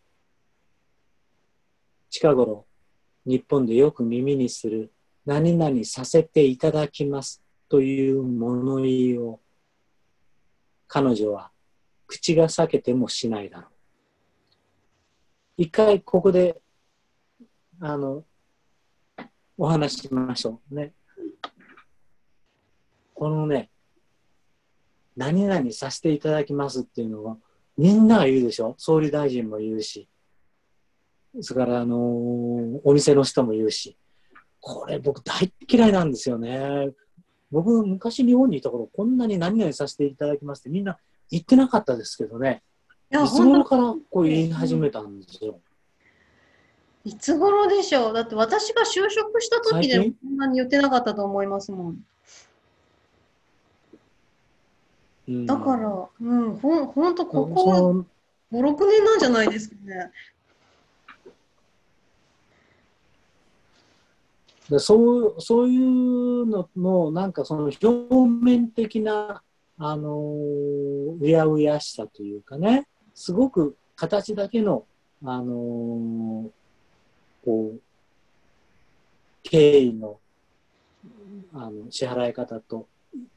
[2.10, 2.66] 近頃、
[3.24, 4.92] 日本でよく耳にする、
[5.24, 9.40] 何々させていただきますという物言いを、
[10.86, 11.50] 彼女は
[12.06, 13.73] 口が裂けてもしないだろう。
[15.56, 16.60] 一回ここで、
[17.80, 18.24] あの、
[19.56, 20.92] お話ししましょうね。
[23.14, 23.70] このね、
[25.16, 27.36] 何々させていただきますっていうのは、
[27.76, 30.08] みんなが言うでしょ総理大臣も言うし、
[31.40, 33.96] それから、あのー、お店の人も言うし、
[34.58, 36.90] これ僕大嫌いなんですよね。
[37.52, 40.98] 僕、昔日本にいた頃、こんなに何々させていただきますってみんな
[41.30, 42.64] 言ってなかったですけどね。
[43.22, 45.60] いつ頃からこう言い始めたんですよ？
[47.04, 48.14] いつ頃でしょう？
[48.14, 52.04] だって私が就職した時でもそんなに言ってなかったと思いますもん。
[55.28, 57.72] うんだから、うん、ほんほんとこそこ
[58.52, 60.10] の5、6年なんじゃないですかね。
[64.68, 69.42] でそうそういうののなんかその表面的な
[69.78, 74.84] あのーうやうやしさというかねすごく形だけの
[75.24, 76.50] あのー
[77.44, 77.80] こう
[79.42, 80.18] 経緯の
[81.52, 82.88] あの支払い方と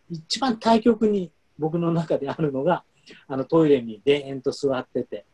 [0.10, 2.84] 一番対極に僕の中であるのが
[3.28, 5.26] あのトイレにでーんと座ってて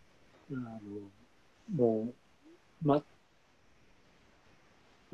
[0.51, 0.79] あの
[1.75, 2.13] も
[2.83, 3.03] うま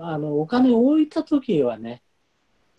[0.01, 2.01] あの、お金を置いたときはね、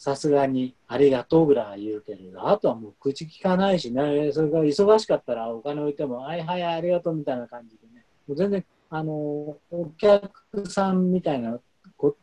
[0.00, 9.58] さすがにありがとうぐらいは言うけれど、あとはもう口聞かないしね、それから忙しかったらお金置いても、はいはいありがとうみたいな感じでね、もう全然、あの、お
[9.98, 11.60] 客さんみたいな
[11.98, 12.16] こ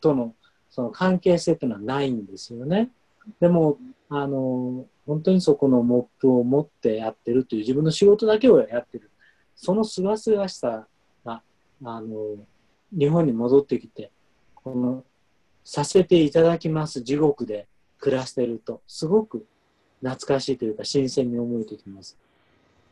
[0.00, 0.34] との、
[0.70, 2.90] その関係性っていうのはないんですよね。
[3.38, 3.76] でも、
[4.08, 9.10] あの、本当にそこのモップを持ってやってるという自分の仕事だけをやってる。
[9.54, 10.86] そのすがすがしさ
[11.22, 11.42] が、
[11.84, 12.38] あの、
[12.98, 14.10] 日本に戻ってきて、
[14.54, 15.04] この、
[15.68, 17.66] させていただきます地獄で
[17.98, 19.44] 暮らしてると、すごく
[20.00, 22.16] 懐かしいというか、新鮮に思えてきます。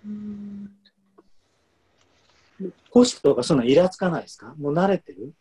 [0.04, 0.70] うん
[2.90, 4.54] コシとかそんなイラつかないですか？
[4.58, 5.32] もう慣れてる？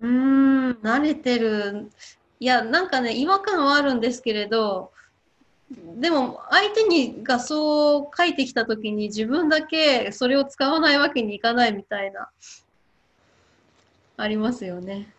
[0.00, 1.90] うーん、慣れてる。
[2.38, 4.92] いや、なんかね、違和感はあるんですけれど、
[5.98, 12.30] でも、相手にがそう書いてきたときに自分だけそれを使わないわけにいかないみたいな、
[14.16, 15.12] ありますよね。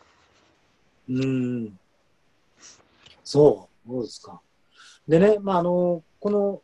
[1.10, 1.80] うん。
[3.24, 4.42] そう、そうですか。
[5.08, 6.62] でね、まあ、あの、この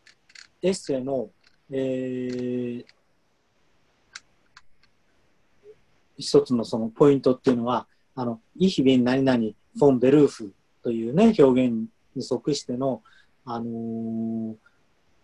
[0.62, 1.29] エッセイの、
[1.71, 2.86] えー
[6.17, 9.38] 一つのそのポイントっていうのは、あの、イヒビン何々
[9.77, 10.53] フォンベルーフ
[10.84, 13.01] というね、表現に即しての、
[13.45, 14.56] あのー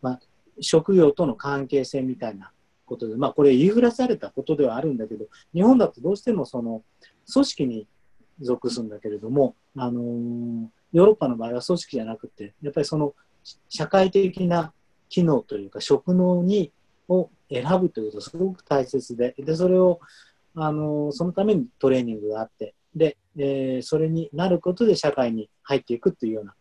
[0.02, 0.20] まあ、
[0.60, 2.52] 職業との関係性みたいな
[2.86, 6.84] ことで、まあ、これ言いふらされたことではあるんだけど、日本だとどうしてもその、
[7.32, 7.88] 組織に
[8.42, 13.14] 属するんだけれども、あのーヨーロッパの場合は組織じゃなくて、やっぱりその
[13.70, 14.74] 社会的な
[15.08, 16.72] 機能というか職能に
[17.08, 20.00] を選ぶということがすごく大切で、で、それを、
[20.56, 26.56] あのーそのためにトレーニングがあって、で、えーそれになることで社会に入っていくというような、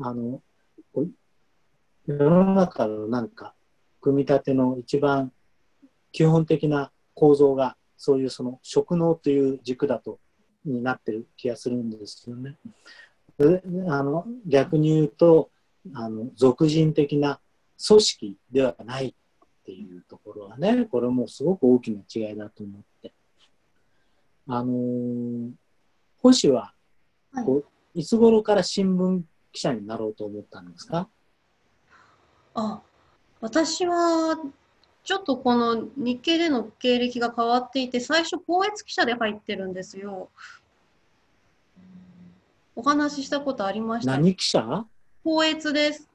[0.00, 0.42] あの、
[0.94, 1.06] う
[2.06, 3.54] 世の中のなんか、
[4.00, 5.32] 組み立ての一番
[6.12, 10.18] 基本的な構造が、そういうその職能という軸だと、
[10.64, 12.56] になってる気がするんですよね。
[13.38, 15.50] であの逆に言うと
[15.94, 17.40] あの俗人的な
[17.86, 19.14] 組織ではないっ
[19.64, 23.12] ていうところはねこれもすごく大きな違いだと思って。
[24.46, 25.50] あのー
[26.22, 26.74] 星は
[27.32, 27.44] はい。
[27.46, 31.08] こういつ頃から新聞記者になろうと思ったんですか？
[32.54, 32.82] あ、
[33.40, 34.38] 私は、
[35.02, 40.28] ちょっとこの日経での経歴が変わっていて、最初、校閲記者で入ってるんですよ。
[42.76, 44.12] お話ししたことありました？
[44.12, 44.86] 何記者？
[45.24, 46.08] 校閲です。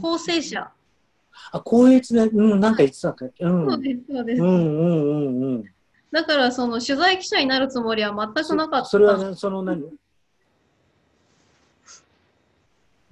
[0.00, 0.70] 構成者。
[1.50, 4.42] あ高越で、うん、なんか言ってたか、うん、そうです、そうです。
[4.42, 5.64] うんうんうんうん
[6.12, 8.84] だから、その取材記者になるつもりは全くなかった。
[8.84, 9.82] そそれはね、その何？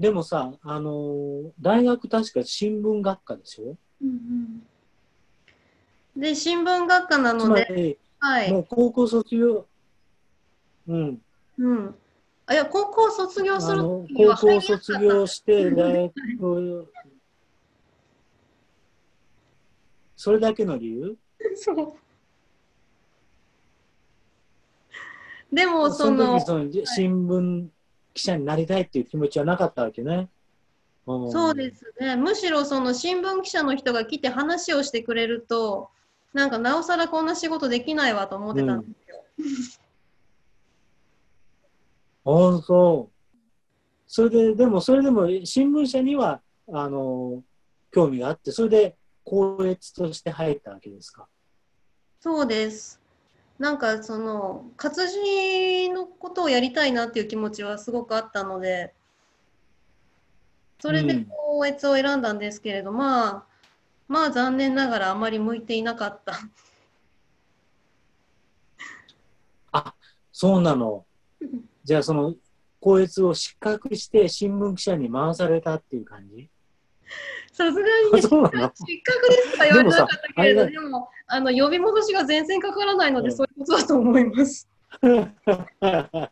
[0.00, 3.76] でもさ、あのー大学確か新聞学科でしょ？
[4.02, 4.62] うん
[6.16, 6.22] うん。
[6.22, 8.50] で、新聞学科なつので、はい。
[8.50, 9.66] もう高校卒業、
[10.88, 11.20] うん、
[11.58, 11.94] うん。
[12.46, 13.82] あ、いや、高校卒業する
[14.16, 16.86] 高校卒業して 大学を、
[20.16, 21.18] それだけの理由？
[21.56, 21.92] そう。
[25.54, 27.68] でも、そそのその新聞
[28.20, 30.28] 記者になりたいっていう気持ちはなかったわけね。
[31.06, 32.16] んそうですね。
[32.16, 35.90] むしろその新聞記者の人が来て話をしてくれると、
[36.32, 39.24] なんかなおさらこんな仕事できないわと思ってたんですよ。
[42.26, 43.36] ああ、そう。
[44.06, 46.42] それで、でも、それでも、新聞社には、
[46.72, 47.42] あの、
[47.90, 51.26] 興味があって、それで、校閲として入ったわけですか？
[52.20, 52.99] そうです。
[53.60, 58.94] なんかその活字のことをやりたいなっていう気持ちはすごくあったので、
[60.80, 63.44] それでうん校閲を選んだんですけれど、まあ、
[64.08, 66.40] まあ残念ながらあまり向いていなかった。
[69.72, 69.94] あ、
[70.32, 71.04] そうなの。
[71.84, 72.34] じゃあ、その、
[72.80, 76.48] 校閲を失格して、新聞記者に回されたっていう感じ？
[77.52, 77.80] さすが
[78.12, 78.62] に失格で
[79.42, 83.36] すとか言われなかったけれど、ででもあの呼び戻しが全然かからないので、うん。
[83.36, 84.68] そういうことだと思います。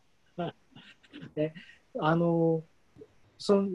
[1.37, 1.53] え
[2.01, 2.63] あの、
[3.39, 3.69] その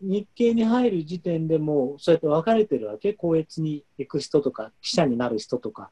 [0.00, 3.12] 日系に入る時点でもうそうやって分かれてるわけ？
[3.14, 5.90] 校閲に行く人とか記者になる人とか。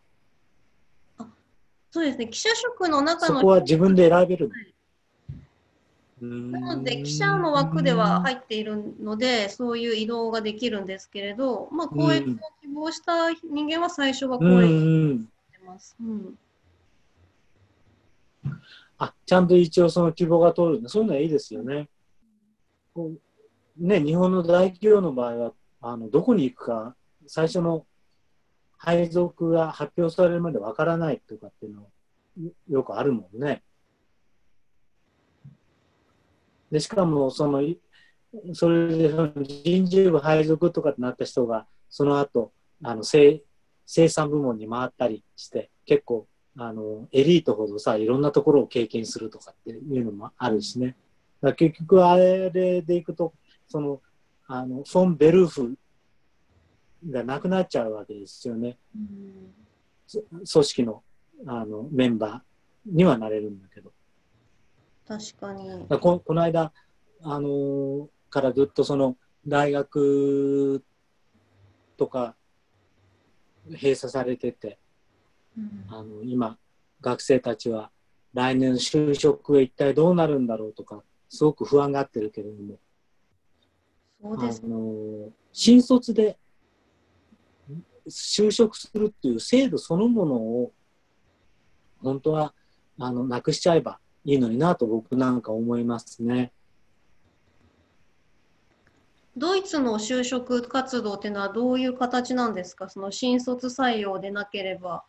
[1.93, 4.55] そうですね、記者職の中のそこは自分で選べるの、
[6.21, 12.27] なので、記者の枠では入っているので、そういう移動ができるんですけれど、まあ、公演を
[12.61, 14.69] 希望した人間は最初は公演をし
[15.53, 15.97] てます。
[15.99, 16.39] うん、
[18.99, 21.89] あちゃんと一応その希望が通るんそういうのはいいですよね。
[23.79, 26.95] ね、日本の大企業の場合は、あのどこに行くか、
[27.27, 27.87] 最初の
[28.77, 31.87] 配属が発表されるまでわからないとかっていうの
[32.69, 33.63] よくあるもんね。
[36.71, 37.63] でしかもその
[38.53, 39.13] それで
[39.65, 42.53] 人事部配属とかってなった人がその後
[42.83, 43.43] あの生
[43.87, 50.97] 生産部門に回ったりして結構あのエリートほどさいろんなところを経験するとかっていうのもあるしね
[51.41, 53.35] だ結局あれでいくと
[53.67, 54.01] その
[54.47, 55.77] あのフォン・ベルーフ
[57.09, 58.77] がなくなっちゃうわけですよね。
[58.95, 59.55] うん、
[60.45, 61.03] 組織の
[61.47, 63.93] あのメンバーにはなれるんだけど。
[65.11, 65.89] 確かに。
[65.89, 66.73] ここの間、
[67.23, 70.85] あのー、からずっとその大学
[71.97, 72.37] とか
[73.67, 74.79] 閉鎖されてて、
[75.59, 76.57] うん、あの今
[77.01, 77.91] 学生たちは
[78.35, 82.79] 来年就職は一体どうなるんだろうとかすごく不安がってるけれども。
[84.23, 86.39] そうです、あの新卒で
[88.07, 90.73] 就職するっていう制度そのものを
[92.01, 92.55] 本当は
[92.97, 96.53] あのなくしちゃえばいいのになと僕なんか思いますね。
[99.37, 102.89] ドイツの就職活動っていうのはどういう形なんですか？
[102.89, 105.05] その新卒採用でなければ。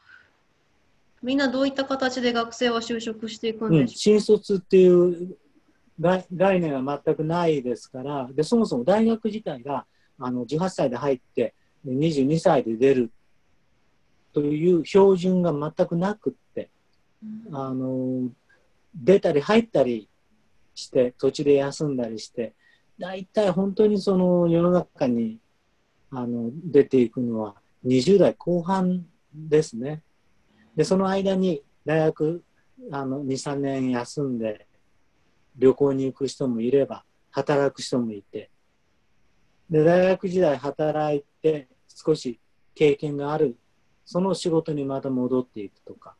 [1.21, 5.37] みんなどういった形で学生は就職していくんでしょう、うん、新卒っていう
[5.99, 6.25] 概
[6.59, 9.85] 念は全くないですから、でそもそも大学自体が
[10.17, 11.53] あの18歳で入って
[11.85, 13.11] 22歳で出る
[14.33, 16.69] という標準が全くなくって、
[17.23, 18.29] うん、あの
[18.95, 20.09] 出たり入ったり
[20.75, 22.53] して土地で休んだりして
[22.99, 25.39] 大体本当にその世の中に
[26.11, 30.03] あの出ていくのは20代後半ですね。
[30.75, 32.43] でその間に大学
[32.89, 34.67] 23年休んで
[35.57, 38.49] 旅行に行く人もいれば働く人もいて
[39.69, 42.39] で大学時代働いて少し
[42.75, 43.57] 経験がある
[44.05, 46.15] その仕事にまた戻っていくとか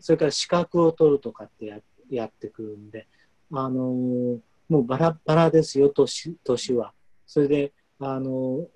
[0.00, 1.78] それから資格を取るとかってや
[2.10, 3.08] やってくるんで、
[3.52, 4.38] あのー、
[4.68, 6.92] もうバラバラですよ年年は。
[7.26, 8.66] それで、あのー、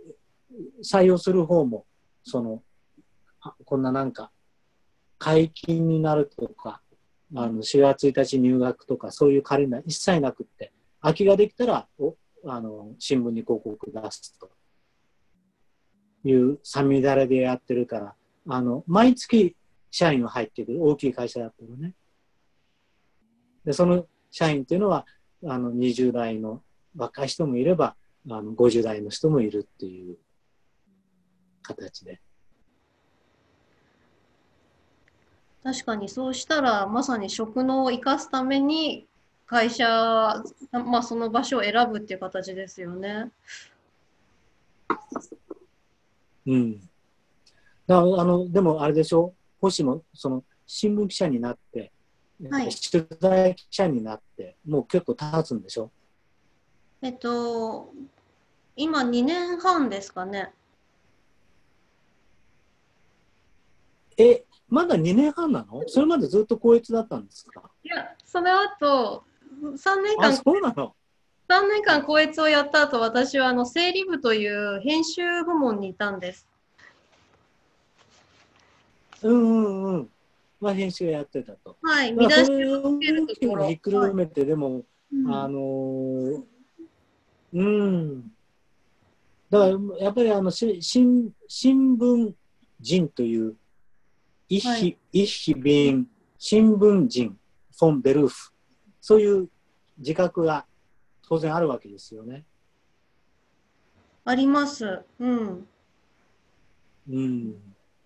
[0.82, 1.86] 採用する方も
[2.24, 2.62] その
[3.64, 4.30] こんななんか
[5.18, 6.80] 解禁になるとか
[7.34, 12.16] あの4月1日入学とかそういうカレンダー一切なくって空きができたらお
[12.46, 14.50] あの新聞に広告出すと
[16.24, 18.14] いうさみだれでやってるから
[18.48, 19.56] あの毎月
[19.90, 21.94] 社員が入ってくる大きい会社だったのね
[23.64, 25.06] でその社員っていうのは
[25.46, 26.62] あの20代の
[26.96, 27.96] 若い人もいれば
[28.28, 30.16] あの50代の人もいるっていう
[31.62, 32.20] 形で。
[35.62, 39.06] 確かにそうしたらまさに職能を生かすために
[39.46, 39.86] 会社、
[40.72, 43.30] まあ、その場所を選ぶっていう形ですよね。
[46.46, 46.80] うん。
[47.86, 51.92] だあのでもあれでしょ星もその新聞記者になって、
[52.50, 55.90] はい、取材記者になってもう結構経つんでしょ？
[57.02, 57.92] えっと
[58.76, 60.52] 今2年半ですかね。
[64.16, 65.82] えまだ2年半なの？
[65.86, 67.62] それまでずっと高越だったんですか？
[67.82, 69.24] いやその後
[69.62, 70.94] 3年間、そうなの
[71.48, 76.48] ？3年間、校閲をやった後、私はあの整理部という編集部門にいたんです。
[79.22, 80.10] うんうんうん。
[80.60, 81.76] まあ、編集やってたと。
[81.82, 83.68] はい、見出しをつけるところ。
[83.68, 84.84] ひっくるめて、でも、
[85.26, 86.42] あのー、
[87.52, 88.32] うん。
[89.50, 92.32] だから、やっぱりあの、し新新聞
[92.80, 93.56] 人という、
[94.48, 96.06] イッヒ、はい、イッヒビン、
[96.38, 97.38] 新聞人、
[97.78, 98.52] フォン・ベルーフ。
[99.00, 99.48] そういう
[99.98, 100.66] 自覚が
[101.26, 102.44] 当然あるわけですよね。
[104.24, 105.02] あります。
[105.18, 105.66] うん。
[107.08, 107.54] うん。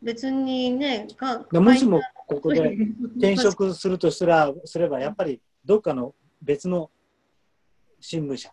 [0.04, 2.76] 別にね、かもしもここで
[3.16, 6.90] 転職するとすらすれば、やっぱりどっかの別の
[8.00, 8.52] 新聞社っ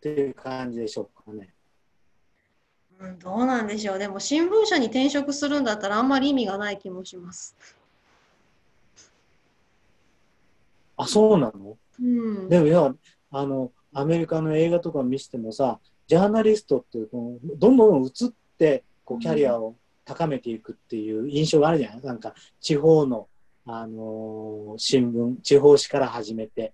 [0.00, 1.52] ていう感じでしょうかね。
[2.98, 3.98] うん、どうなんでしょう。
[3.98, 7.54] でも新聞社に転職するんだったらあんまり意味がない気もします。
[10.96, 12.94] あ、そうなの、うん、でもいや、
[13.30, 23.28] あの、アメリカの映画とか見せてもさ、ジャーナリストっていうこうどんどん移ってこうキャリアを高めていくっていう印象があるじゃないなんか地方の、
[23.66, 26.72] あのー新聞、地方紙から始めて、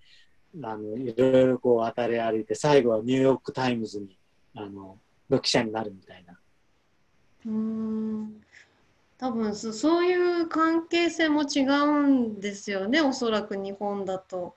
[0.63, 4.19] あのいろいろこう渡り歩いて、最後はニューヨーク・タイムズに、
[4.55, 4.99] あの、
[5.29, 6.39] の記者になるみたいな。
[7.47, 8.43] うーん。
[9.19, 14.55] 多分そそういう関係性も違うんですよねおそらく日本だと。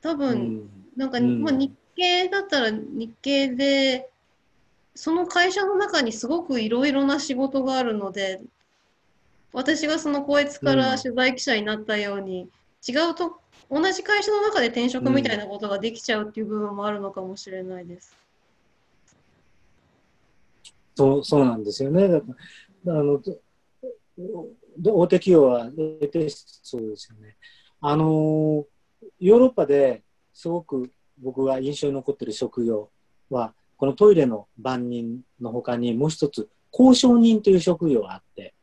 [0.00, 0.70] 多う分ん。
[0.96, 1.42] なんか、うん。
[1.42, 4.10] まあ、日系だったら日系で
[4.96, 8.40] その会社の中にすごくいろいろな仕事があるので
[9.52, 12.46] 私がそのこいつから取材記者になったように、
[12.86, 13.40] 違うと
[13.70, 18.14] 同じ会社の中で転職みたいなことができちゃうっていう部分もあるのかもしれないです。
[20.94, 22.06] そうそうなんですよね。
[22.06, 22.26] だか
[22.84, 23.22] らあの
[24.84, 25.70] 大手企業は
[26.62, 27.36] そうですよね。
[27.80, 28.66] あの
[29.18, 30.02] ヨーロッパで
[30.34, 32.90] すごく僕が印象に残っている職業
[33.30, 38.54] はこのトイレの番人のほかにもう一つ交渉人という職業があって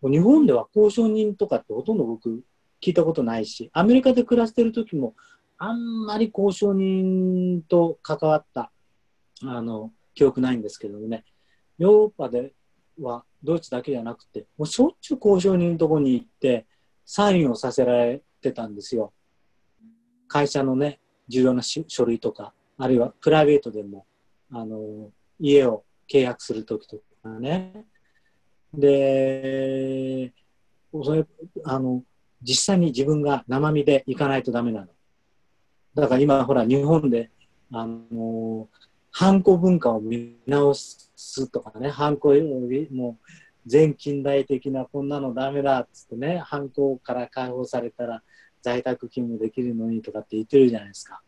[0.00, 2.42] もう日本では交渉人とかってほとんど僕
[2.80, 5.14] 聞いたことないしアメリカで暮らしてる時も
[5.58, 8.72] あんまり交渉人と関わった
[9.44, 11.24] あの記憶ないんですけどね
[11.78, 12.52] ヨーロッパで
[13.00, 16.66] はドイツだけじゃなくて、もうしょっちゅう交渉人のとこに行って、
[17.04, 19.12] サインをさせられてたんですよ。
[20.28, 24.06] 会社のね、重要な書類とか、あるいはプライベートでも、
[24.52, 27.86] あの、家を契約するときとかね。
[28.74, 30.32] で、
[30.92, 31.26] それ、
[31.64, 32.02] あの、
[32.42, 34.88] 実際に自分が生身で行かないとダメなの。
[35.94, 37.30] だから今、ほら、日本で、
[37.72, 38.68] あの、
[39.10, 43.30] ハンコ文化を見直すとかね、ハンコもう
[43.66, 48.22] 全近代的なこんなのダメだっつってね、ハンコから解放されたら
[48.62, 51.20] 在宅勤務できるのにとかって言ってるじゃないですか。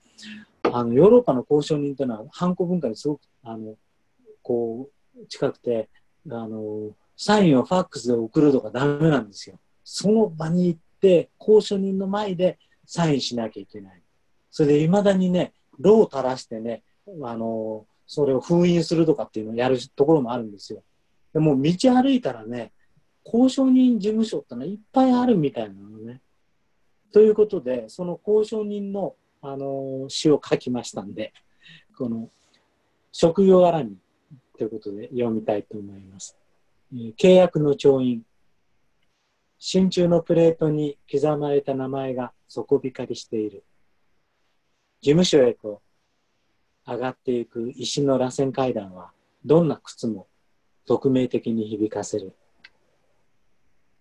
[0.76, 3.76] あのヨーロッパの交渉人というのは、ハンコ文化にすごくあの
[4.42, 5.88] こう近くて
[6.30, 9.58] あの、サインをファックスで送るとかダメなんですよ。
[9.84, 14.02] その場に行って、交渉人の前でサインしなきゃいけない。
[14.50, 16.82] それでいまだにね、ロを垂らしてね、
[17.22, 20.82] あの、それを封印するとかっていうのをやるところもあるんですよ。
[21.32, 22.72] でも道歩いたらね、
[23.24, 26.20] 交渉人事務所ってのはいっぱいあるみたいなのね。
[27.12, 29.14] ということで、その交渉人の、
[29.46, 31.34] あの詩を書きましたんで、
[31.98, 32.30] この
[33.12, 33.98] 職業絡み
[34.56, 36.34] ということで読みたいと思います。
[36.94, 38.24] えー契約の調印。
[39.58, 43.64] 真鍮のプレートに刻まれた名前が底光りしている。
[45.02, 45.82] 事務所へと
[46.86, 49.12] 上がっていく石の螺旋階段は、
[49.44, 50.26] どんな靴も
[50.86, 52.34] 匿名的に響かせる。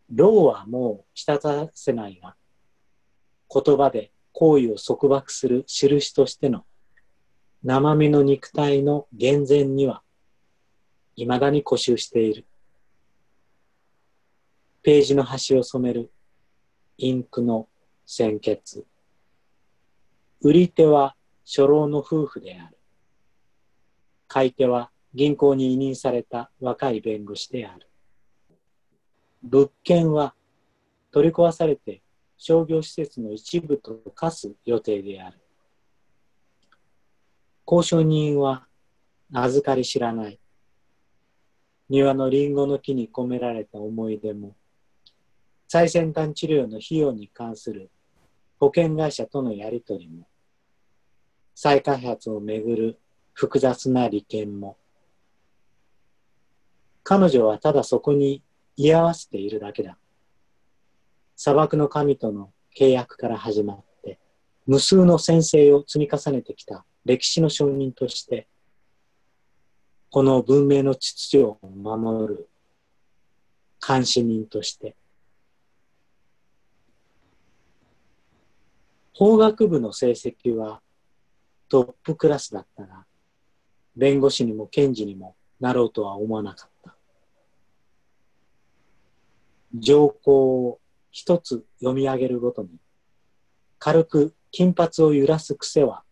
[0.09, 2.35] ローはもう滴せないが、
[3.53, 6.65] 言葉で行為を束縛する印としての
[7.65, 10.03] 生身の肉体の厳然には、
[11.15, 12.45] 未だに固執している。
[14.81, 16.11] ページの端を染める
[16.97, 17.69] インクの
[18.05, 18.85] 鮮血。
[20.41, 21.15] 売り手は
[21.45, 22.77] 初老の夫婦である。
[24.27, 27.87] 買い手は銀行に委任された若い弁護士である。
[29.41, 30.35] 物件は
[31.11, 32.01] 取り壊されて
[32.45, 35.39] 商業施設の一部と化す予定である。
[37.65, 38.67] 交渉人は
[39.31, 40.37] 預かり知らない。
[41.87, 44.57] 庭のリンゴの木に込められた思い出も、
[45.69, 47.89] 最先端治療の費用に関する
[48.59, 50.27] 保険会社とのやりとりも、
[51.55, 52.99] 再開発をめぐる
[53.31, 54.75] 複雑な利権も、
[57.03, 58.43] 彼女はただそこに
[58.75, 59.97] 居合わせているだけだ。
[61.45, 64.17] 砂漠の神との契約から始まって、
[64.65, 68.47] 無数の先生を積み重ねてきた歴史の証人として、
[70.09, 72.49] この文明の秩序を守る
[73.85, 74.95] 監視人として、
[79.13, 80.81] 法学部の成績は
[81.67, 83.03] トップクラスだったが、
[83.97, 86.95] 弁護士にも検事にもなろうとは思わなかった。
[89.73, 90.79] 条項を
[91.13, 92.69] 一つ読み上げるごとに、
[93.77, 96.03] 軽く金髪を揺らす癖は、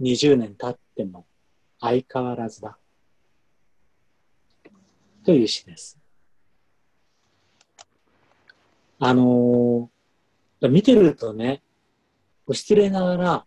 [0.00, 1.26] 20年経っても
[1.80, 2.78] 相変わらずだ。
[5.24, 5.98] という詩です。
[9.00, 9.94] あのー
[10.68, 11.62] 見てるとね、
[12.50, 13.46] 失礼ながら、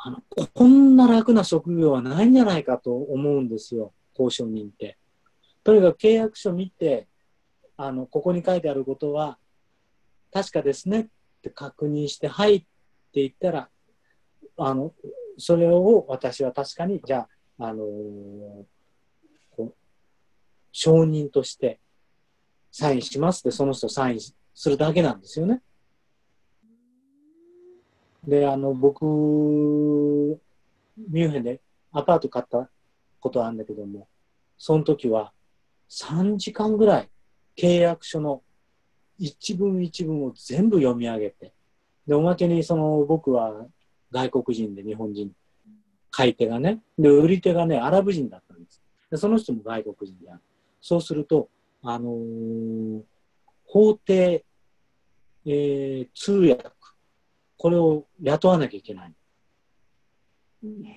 [0.00, 0.22] あの、
[0.54, 4.96] こんな楽な職業はないんじゃないかと思うんですよ、交渉人って。
[5.64, 7.08] とにかく契約書見て、
[7.76, 9.38] あの、ここに書いてあることは、
[10.32, 11.06] 確かですねっ
[11.42, 12.66] て確認して、はいって
[13.14, 13.68] 言ったら、
[14.56, 14.92] あの、
[15.36, 18.64] それを私は確かに、じゃあ、あのー
[20.70, 21.80] 承認として
[22.70, 24.34] サインしますって、その人サインす
[24.68, 25.62] るだけなんですよね。
[28.24, 31.60] で、あの、僕、ミュンヘンで
[31.90, 32.70] アパート買った
[33.20, 34.08] ことあるんだけども、
[34.56, 35.32] その時は
[35.88, 37.10] 3時間ぐらい
[37.56, 38.42] 契約書の
[39.18, 41.52] 一文一文を全部読み上げて、
[42.06, 43.66] で、おまけにその僕は
[44.10, 45.30] 外国人で日本人、
[46.10, 48.82] 買い手がね、で、売り手がね、アラブ人だったんです。
[49.10, 50.40] で、その人も外国人である。
[50.80, 51.48] そうすると、
[51.82, 53.02] あのー
[53.70, 54.44] 法廷、
[55.44, 56.70] えー通訳、
[57.58, 59.12] これを雇わなきゃいけない。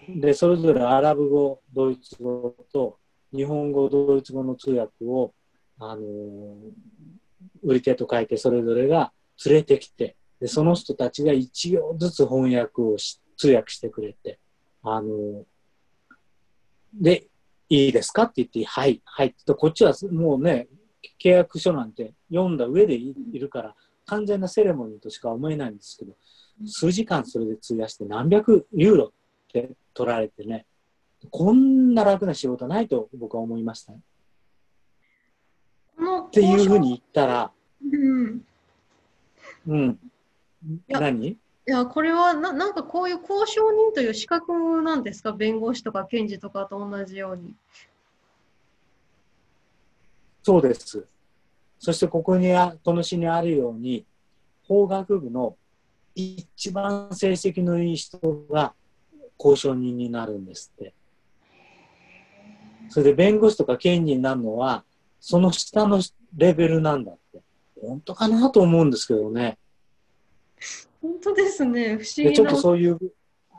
[0.07, 2.97] で、それぞれアラブ語、ドイツ語と
[3.33, 5.33] 日本語、ドイツ語の通訳を、
[5.79, 7.20] あのー
[7.63, 9.11] 売り手と書いてそれぞれが
[9.45, 14.39] 連れてきて、で、その人たちが一行ずつ翻訳をし、通訳してくれて、
[14.83, 15.45] あの
[16.93, 17.27] で、
[17.69, 20.67] いいですかって言って、はい、はいってと、こっちはもうね、
[21.23, 23.75] 契約書なんて読んだ上でいるから、
[24.05, 26.13] 完全なセレモニーとしか思えないんですけど、
[26.67, 29.11] 数時間それで費やして何百ユーロっ
[29.51, 30.65] て取られてね、
[31.29, 33.93] こんな楽な仕事ないと僕は思いました。
[36.27, 37.51] っていうふうに言ったら、
[37.83, 38.41] うん
[39.67, 39.99] うん。
[40.87, 41.27] や何？
[41.27, 45.31] いや、これはな、なんかこういう交渉人という資格なんですか？
[45.31, 47.53] 弁護士とか検事とかと同じように。
[50.43, 51.05] そうです。
[51.77, 54.05] そしてここにあ、この詩にあるように、
[54.67, 55.55] 法学部の
[56.15, 58.17] 一番成績のいい人
[58.49, 58.73] が
[59.37, 60.93] 交渉人になるんですって。
[62.89, 64.83] それで弁護士とか検事になるのは、
[65.21, 66.01] その下の
[66.35, 67.41] レベルなんだって。
[67.79, 69.57] 本当かなと思うんですけどね。
[71.01, 71.97] 本当ですね。
[71.97, 72.47] 不思でちょっ。
[72.47, 72.99] とそういう、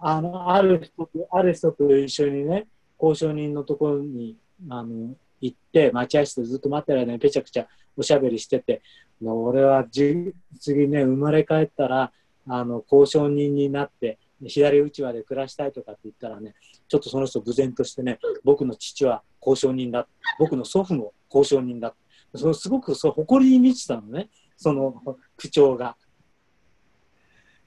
[0.01, 2.67] あの、ある人と、ある人と一緒にね、
[3.01, 4.37] 交渉人のところに、
[4.69, 8.83] あの、行って、待合室でずっと待ってる間にぺちゃくちゃおしゃべりしてて、
[9.21, 12.13] もう俺はじ次ね、生まれ変えったら、
[12.49, 16.55] あの、交渉人になって、左うちわで暮らしたいとかって言ったらね、
[16.89, 20.09] ちょっとその人無然としてね、僕の父は交渉人だ。
[20.39, 21.95] 僕の祖父も交渉人だ。
[22.35, 25.03] そのすごくそう誇りに満ちたのね、その
[25.37, 25.97] 口調が。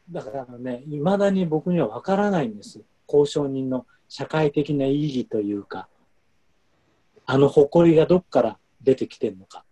[0.09, 2.81] だからね、いまだに僕には分からないんです。
[3.07, 5.87] 交渉人の社会的な意義というか、
[7.25, 9.65] あの誇りがどっから出てきてるのか。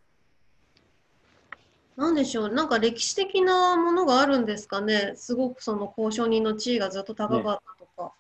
[1.96, 2.50] なんでしょう。
[2.50, 5.14] なんか歴史的なものがあるんですかね。
[5.16, 8.14] すごくその交渉人の地位がずっと高かったとか。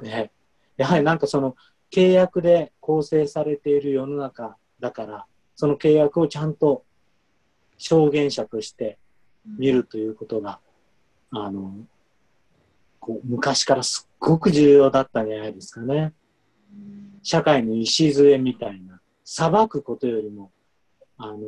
[0.00, 0.32] ね、
[0.76, 1.54] やはりなんかその
[1.90, 5.26] 契約で構成されている世の中だから、
[5.56, 6.84] その契約をちゃんと
[7.76, 8.98] 証言者として
[9.58, 10.60] 見るということが、
[11.30, 11.74] あの、
[12.98, 16.12] こう昔からすっごく重要だったんじゃないですかね。
[17.22, 20.52] 社会の礎みたいな、裁くことよりも、
[21.18, 21.38] あの、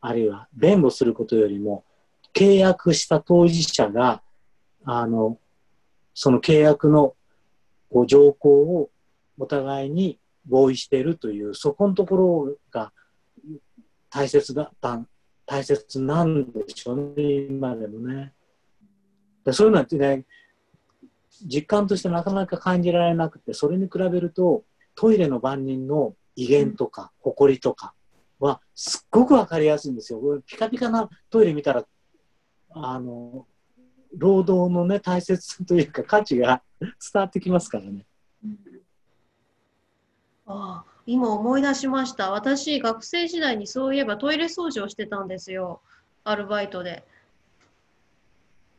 [0.00, 1.84] あるいは弁護することよりも、
[2.34, 4.22] 契約した当事者が、
[4.84, 5.38] あの、
[6.14, 7.14] その契約の
[7.90, 8.90] こう条項を
[9.38, 10.18] お互いに
[10.48, 12.92] 合意しているという、そこのところが
[14.10, 15.04] 大切だった、
[15.46, 18.32] 大切なんでしょうね、今でもね。
[19.44, 20.24] でそういうのってね、
[21.44, 24.64] 実感としてなかなか感じられなくて、それに比べると、
[24.94, 27.94] トイレの番人の威厳とか、誇りとか
[28.38, 30.20] は、すっごくわかりやすいんですよ。
[30.46, 31.84] ピカピカなトイレ見たら、
[32.70, 33.46] あの、
[34.16, 38.06] 労働のね、大切さというか価値が伝わってきますからね。
[40.46, 42.30] ああ、今思い出しました。
[42.30, 45.80] 私、学生時代にそういえばトイレ掃除をしてたんですよ。
[46.24, 47.04] アルバイトで。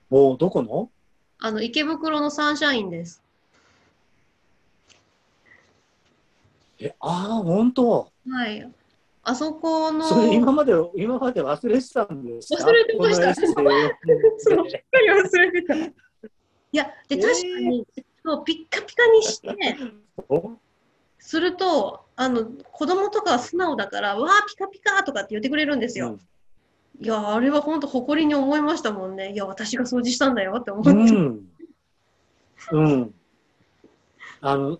[0.09, 0.89] もう、どこの？
[1.39, 3.21] あの、池袋のサンシャインです。
[6.79, 8.11] え、ああ、本当？
[8.29, 8.71] はい。
[9.27, 12.63] あそこの、それ今まで、今まで忘れてたんですか？
[12.63, 15.75] 忘れてました そうしっかり忘れてた。
[15.75, 15.91] い
[16.71, 17.87] や、で、えー確かに、
[18.23, 19.55] そうピッカピカにして、
[20.29, 20.51] お
[21.25, 26.19] すると、あの、子供とかは素直だから、わあ、ピカピカとかって言ってくれるんですよ。
[27.01, 29.33] いや、あれは本当誇りに思いましたもんね。
[29.33, 30.91] いや、私が掃除したんだよって思って。
[30.91, 31.47] うん。
[32.73, 33.13] うん。
[34.39, 34.79] あの、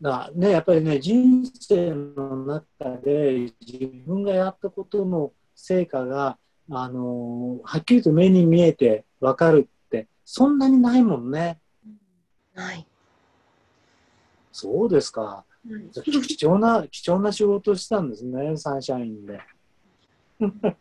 [0.00, 6.38] だね、やっぱりね、人生の中で自分がやったことの成果が、
[6.70, 11.58] あのはっきりと目に見えてわかるって、そんなにないもんね。
[12.54, 12.86] はい。
[14.50, 15.44] そうですか。
[15.66, 19.40] はい貴重な、貴重な仕事をしたんですね、サンシャインで。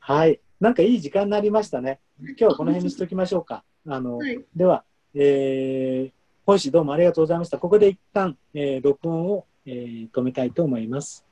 [0.00, 0.40] はい。
[0.60, 2.00] なんかいい時間になりましたね。
[2.20, 3.62] 今日はこの辺にしときましょうか。
[3.86, 4.84] あの、はいでは、
[5.14, 6.12] えー、
[6.46, 7.58] 本誌どうもありがとうございました。
[7.58, 11.25] ここで一旦、えー録音を、えー止めたいと思います。